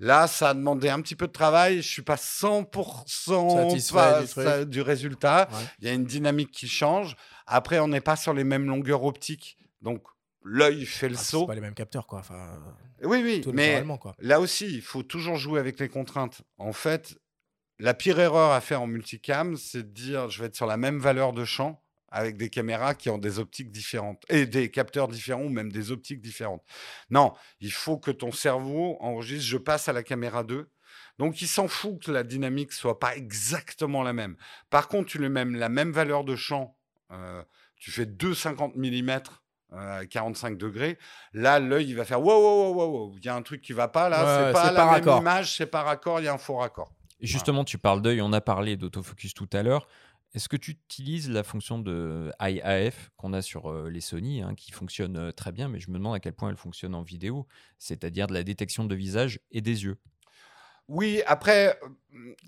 [0.00, 1.76] Là, ça a demandé un petit peu de travail.
[1.76, 5.48] Je suis pas 100% Satisfait du, résultat.
[5.78, 7.16] Il y a une dynamique qui change.
[7.46, 9.56] Après, on n'est pas sur les mêmes longueurs optiques.
[9.82, 10.02] Donc,
[10.42, 11.46] l'œil fait le ah, saut.
[11.46, 12.18] Pas les mêmes capteurs, quoi.
[12.18, 12.58] Enfin,
[13.02, 13.84] oui, oui, mais
[14.18, 16.42] là aussi, il faut toujours jouer avec les contraintes.
[16.58, 17.16] En fait,
[17.78, 20.76] la pire erreur à faire en multicam, c'est de dire je vais être sur la
[20.76, 21.83] même valeur de champ
[22.14, 25.90] avec des caméras qui ont des optiques différentes et des capteurs différents ou même des
[25.90, 26.62] optiques différentes.
[27.10, 30.70] Non, il faut que ton cerveau enregistre je passe à la caméra 2.
[31.18, 34.36] Donc il s'en fout que la dynamique soit pas exactement la même.
[34.70, 36.76] Par contre, tu lui mets la même valeur de champ,
[37.10, 37.42] euh,
[37.76, 39.20] tu fais 2,50 mm
[39.76, 40.98] à 45 degrés,
[41.32, 43.72] là l'œil il va faire wow wow wow wow, il y a un truc qui
[43.72, 46.38] va pas là, c'est pas la même image, c'est pas raccord, il y a un
[46.38, 46.92] faux raccord.
[47.20, 49.88] Justement, tu parles d'œil, on a parlé d'autofocus tout à l'heure.
[50.34, 54.72] Est-ce que tu utilises la fonction de IAF qu'on a sur les Sony, hein, qui
[54.72, 57.46] fonctionne très bien, mais je me demande à quel point elle fonctionne en vidéo,
[57.78, 59.96] c'est-à-dire de la détection de visage et des yeux?
[60.88, 61.78] Oui, après.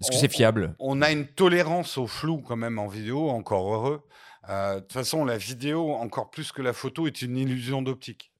[0.01, 0.75] Est-ce que c'est fiable?
[0.79, 4.03] on, a une tolérance au flou quand même en vidéo, encore heureux.
[4.49, 8.33] Euh, de toute façon, la vidéo, encore plus que la photo, est une illusion d'optique.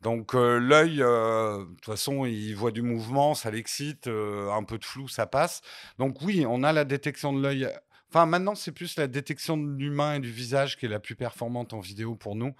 [0.00, 5.08] donc l'œil, de toute façon, il voit du mouvement, ça l'excite, un peu de flou,
[5.08, 5.62] ça passe.
[5.98, 7.68] Donc oui, on a la détection de l'œil
[8.14, 11.16] Enfin, maintenant, c'est plus la détection de l'humain et du visage qui est la plus
[11.16, 12.54] performante en vidéo pour nous,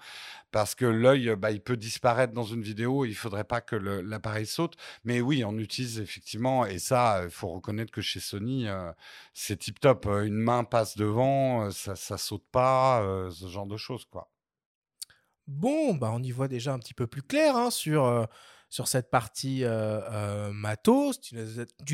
[0.51, 3.75] parce que l'œil, bah, il peut disparaître dans une vidéo, il ne faudrait pas que
[3.75, 4.73] l'appareil saute.
[5.03, 8.91] Mais oui, on utilise effectivement, et ça, il faut reconnaître que chez Sony, euh,
[9.35, 10.07] c'est tip top.
[10.07, 14.31] Une main passe devant, euh, ça, ne saute pas, euh, ce genre de choses, quoi.
[15.45, 18.27] Bon, bah on y voit déjà un petit peu plus clair hein, sur
[18.69, 19.63] sur cette partie
[20.51, 21.19] matos.
[21.19, 21.35] Tu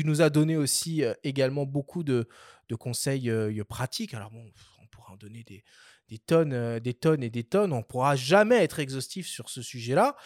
[0.04, 2.28] nous, as, donné aussi également beaucoup de,
[2.76, 3.30] conseils
[3.68, 4.14] pratiques.
[4.14, 4.44] Alors bon,
[4.82, 7.72] on pourra en donner des, tonnes, des tonnes et des tonnes.
[7.72, 10.16] On pourra jamais être exhaustif sur ce sujet-là.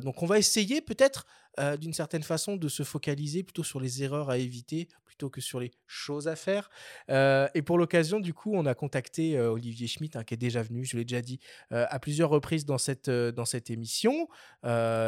[0.00, 1.26] donc on va essayer peut-être
[1.78, 4.88] d'une certaine façon de se focaliser plutôt sur les erreurs à éviter
[5.30, 6.70] que sur les choses à faire.
[7.10, 10.38] Euh, et pour l'occasion, du coup, on a contacté euh, Olivier Schmitt, hein, qui est
[10.38, 11.40] déjà venu, je l'ai déjà dit,
[11.72, 14.28] euh, à plusieurs reprises dans cette, dans cette émission,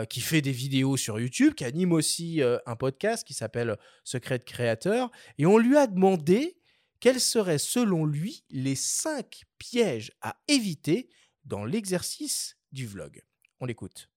[0.09, 4.45] qui fait des vidéos sur YouTube, qui anime aussi un podcast qui s'appelle Secret de
[4.45, 5.11] Créateur.
[5.39, 6.57] Et on lui a demandé
[7.01, 11.09] quels seraient, selon lui, les cinq pièges à éviter
[11.45, 13.23] dans l'exercice du vlog.
[13.61, 14.11] On l'écoute.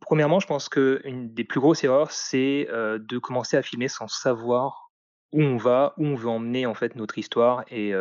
[0.00, 4.87] Premièrement, je pense qu'une des plus grosses erreurs, c'est de commencer à filmer sans savoir
[5.32, 7.92] où on va, où on veut emmener en fait notre histoire et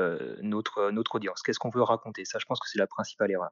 [0.41, 1.41] notre, notre audience.
[1.41, 2.25] Qu'est-ce qu'on veut raconter?
[2.25, 3.51] Ça, je pense que c'est la principale erreur.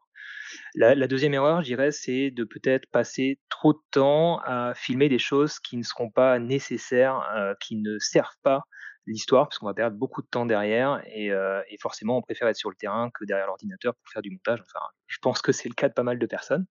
[0.75, 5.19] La, deuxième erreur, je dirais, c'est de peut-être passer trop de temps à filmer des
[5.19, 8.63] choses qui ne seront pas nécessaires, qui ne servent pas
[9.07, 12.55] l'histoire, parce qu'on va perdre beaucoup de temps derrière, et, et, forcément, on préfère être
[12.55, 14.61] sur le terrain que derrière l'ordinateur pour faire du montage.
[14.61, 16.65] Enfin, je pense que c'est le cas de pas mal de personnes.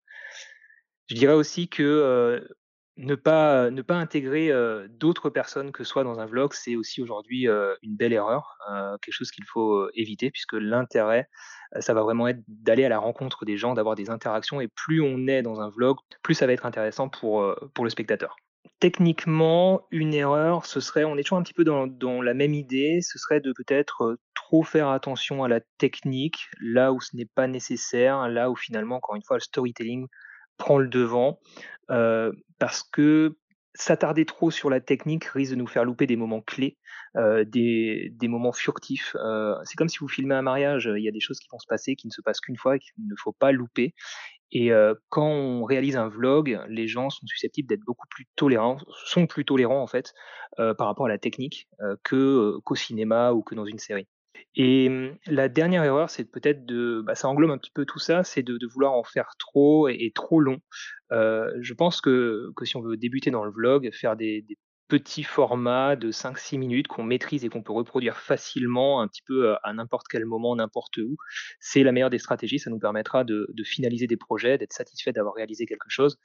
[1.09, 2.47] Je dirais aussi que
[2.97, 4.51] ne pas, ne pas intégrer
[4.89, 8.57] d'autres personnes que soi dans un vlog, c'est aussi aujourd'hui une belle erreur,
[9.01, 11.27] quelque chose qu'il faut éviter, puisque l'intérêt,
[11.79, 15.01] ça va vraiment être d'aller à la rencontre des gens, d'avoir des interactions, et plus
[15.01, 18.35] on est dans un vlog, plus ça va être intéressant pour, pour le spectateur.
[18.79, 22.53] Techniquement, une erreur, ce serait, on est toujours un petit peu dans, dans la même
[22.53, 27.29] idée, ce serait de peut-être trop faire attention à la technique, là où ce n'est
[27.33, 30.07] pas nécessaire, là où finalement, encore une fois, le storytelling
[30.57, 31.39] prend le devant
[32.59, 33.35] parce que
[33.75, 36.77] s'attarder trop sur la technique risque de nous faire louper des moments clés,
[37.15, 39.15] des, moments furtifs.
[39.63, 41.67] c'est comme si vous filmez un mariage, il y a des choses qui vont se
[41.67, 43.93] passer, qui ne se passent qu'une fois qu'il ne faut pas louper.
[44.51, 44.71] Et
[45.09, 49.45] quand on réalise un vlog, les gens sont susceptibles d'être beaucoup plus tolérants, sont plus
[49.45, 50.13] tolérants en fait
[50.57, 51.67] par rapport à la technique
[52.03, 54.07] que qu'au cinéma ou que dans une série.
[54.55, 57.99] Et mmh, la dernière erreur, c'est peut-être de, bah, ça englobe un petit peu tout
[57.99, 60.59] ça, c'est de, vouloir en faire trop et, trop long.
[61.11, 64.45] je pense que, que, si on veut débuter dans le vlog, faire des,
[64.89, 69.55] petits formats de 5-6 minutes qu'on maîtrise et qu'on peut reproduire facilement un petit peu
[69.63, 71.15] à n'importe quel moment, n'importe où,
[71.59, 72.59] c'est la meilleure des stratégies.
[72.59, 76.19] Ça nous permettra de, finaliser des projets, d'être satisfait d'avoir réalisé quelque chose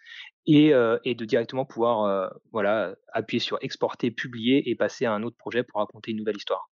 [0.46, 0.72] et,
[1.04, 5.62] et de directement pouvoir voilà, appuyer sur exporter, publier et passer à un autre projet
[5.62, 6.68] pour raconter une nouvelle histoire.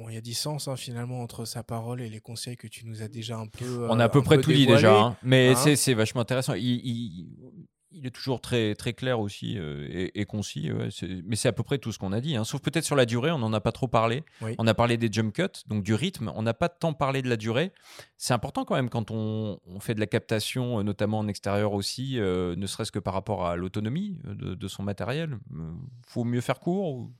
[0.00, 2.66] Bon, il y a du sens hein, finalement entre sa parole et les conseils que
[2.66, 3.86] tu nous as déjà un peu.
[3.90, 5.16] On a à peu près tout dit déjà, hein.
[5.22, 6.54] mais hein c'est vachement intéressant.
[6.54, 7.26] Il,
[7.92, 10.70] il, est toujours très, très clair aussi euh, et, concis,
[11.26, 12.34] mais c'est à peu près tout ce qu'on a dit.
[12.44, 14.22] Sauf peut-être sur la durée, on n'en a pas trop parlé.
[14.56, 16.32] On a parlé des jump cuts, donc du rythme.
[16.34, 17.70] On n'a pas tant parlé de la durée.
[18.16, 21.74] C'est important quand même quand on, on, fait de la captation, euh, notamment en extérieur
[21.74, 25.38] aussi, euh, ne serait-ce que par rapport à l'autonomie de, de, son matériel.
[26.06, 27.10] faut mieux faire court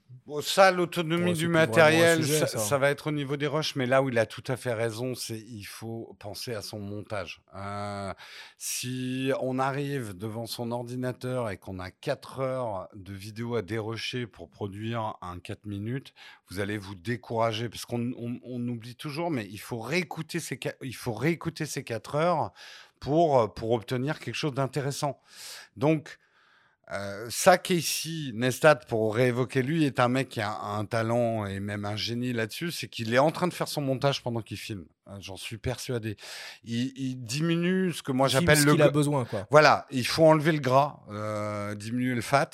[0.42, 4.18] ça, l'autonomie du matériel, ça, va être au niveau des rushs, mais là où il
[4.18, 7.42] a tout à fait raison, c'est il faut penser à son montage.
[7.54, 8.12] Euh,
[8.58, 14.26] si on arrive devant son ordinateur et qu'on a 4 heures de vidéo à dérocher
[14.26, 16.14] pour produire un 4 minutes,
[16.48, 18.12] vous allez vous décourager parce qu'on
[18.44, 22.52] oublie toujours, mais il faut réécouter ces, il faut réécouter ces 4 heures
[23.00, 25.20] pour, pour obtenir quelque chose d'intéressant.
[25.76, 26.18] Donc,
[26.92, 31.60] euh, ça, Casey Nestat, pour réévoquer lui, est un mec qui a un talent et
[31.60, 34.56] même un génie là-dessus, c'est qu'il est en train de faire son montage pendant qu'il
[34.56, 34.86] filme.
[35.10, 36.16] Hein, j'en suis persuadé.
[36.64, 38.72] Il, diminue ce que moi j'appelle le.
[38.72, 39.46] qu'il a besoin, quoi.
[39.50, 42.50] Voilà, il faut enlever le gras, euh, diminuer le fat,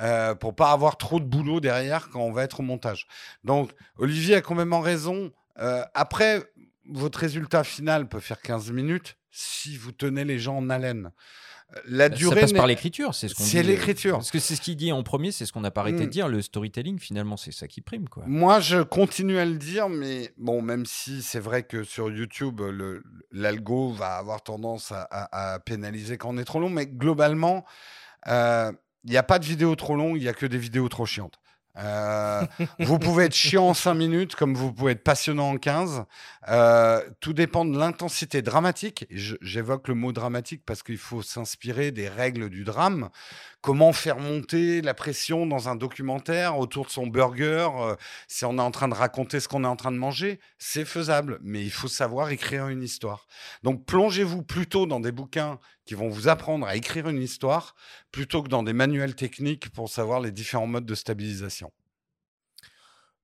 [0.00, 3.06] euh, pour pas avoir trop de boulot derrière quand on va être au montage.
[3.44, 5.32] Donc, Olivier a quand même raison.
[5.58, 6.42] Euh, après,
[6.88, 11.10] votre résultat final peut faire 15 minutes si vous tenez les gens en haleine.
[11.84, 14.16] La durée ça passe par l'écriture, c'est ce qu'on C'est l'écriture.
[14.16, 16.06] Parce que c'est ce qu'il dit en premier, c'est ce qu'on n'a pas arrêté de
[16.06, 16.10] mm.
[16.10, 16.28] dire.
[16.28, 18.08] Le storytelling, finalement, c'est ça qui prime.
[18.08, 18.24] Quoi.
[18.26, 22.62] Moi, je continue à le dire, mais bon, même si c'est vrai que sur YouTube,
[23.32, 27.66] l'algo va avoir tendance à, pénaliser quand on est trop long, mais globalement,
[28.28, 28.72] euh,
[29.04, 31.04] il n'y a pas de vidéos trop longues, il n'y a que des vidéos trop
[31.04, 31.38] chiantes.
[31.78, 32.44] Euh,
[32.80, 36.04] vous pouvez être chiant en 5 minutes comme vous pouvez être passionnant en 15.
[36.48, 39.06] Euh, tout dépend de l'intensité dramatique.
[39.10, 43.10] J'évoque le mot dramatique parce qu'il faut s'inspirer des règles du drame.
[43.60, 47.96] Comment faire monter la pression dans un documentaire autour de son burger euh,
[48.28, 50.84] si on est en train de raconter ce qu'on est en train de manger C'est
[50.84, 53.26] faisable, mais il faut savoir écrire une histoire.
[53.64, 57.74] Donc plongez-vous plutôt dans des bouquins qui vont vous apprendre à écrire une histoire
[58.12, 61.72] plutôt que dans des manuels techniques pour savoir les différents modes de stabilisation.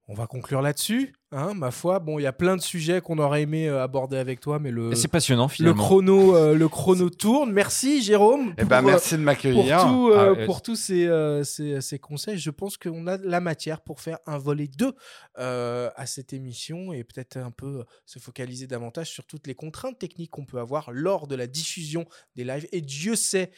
[0.06, 1.14] On va conclure là-dessus.
[1.32, 4.18] Hein, ma foi, bon, il y a plein de sujets qu'on aurait aimé euh, aborder
[4.18, 5.76] avec toi, mais le c'est passionnant finalement.
[5.76, 7.52] Le chrono, euh, le chrono tourne.
[7.52, 8.54] Merci Jérôme.
[8.58, 9.78] Eh ben, merci de m'accueillir.
[9.78, 11.10] Pour, tout, euh, ah, pour tous ces,
[11.44, 14.94] ces, ces, conseils, je pense qu'on a la matière pour faire un volet 2
[15.36, 20.30] à cette émission et peut-être un peu se focaliser davantage sur toutes les contraintes techniques
[20.30, 22.04] qu'on peut avoir lors de la diffusion
[22.36, 22.68] des lives.
[22.72, 23.50] Et Dieu sait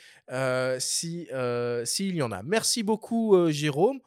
[0.78, 1.28] si
[1.84, 2.42] s'il y en a.
[2.44, 3.98] Merci beaucoup Jérôme.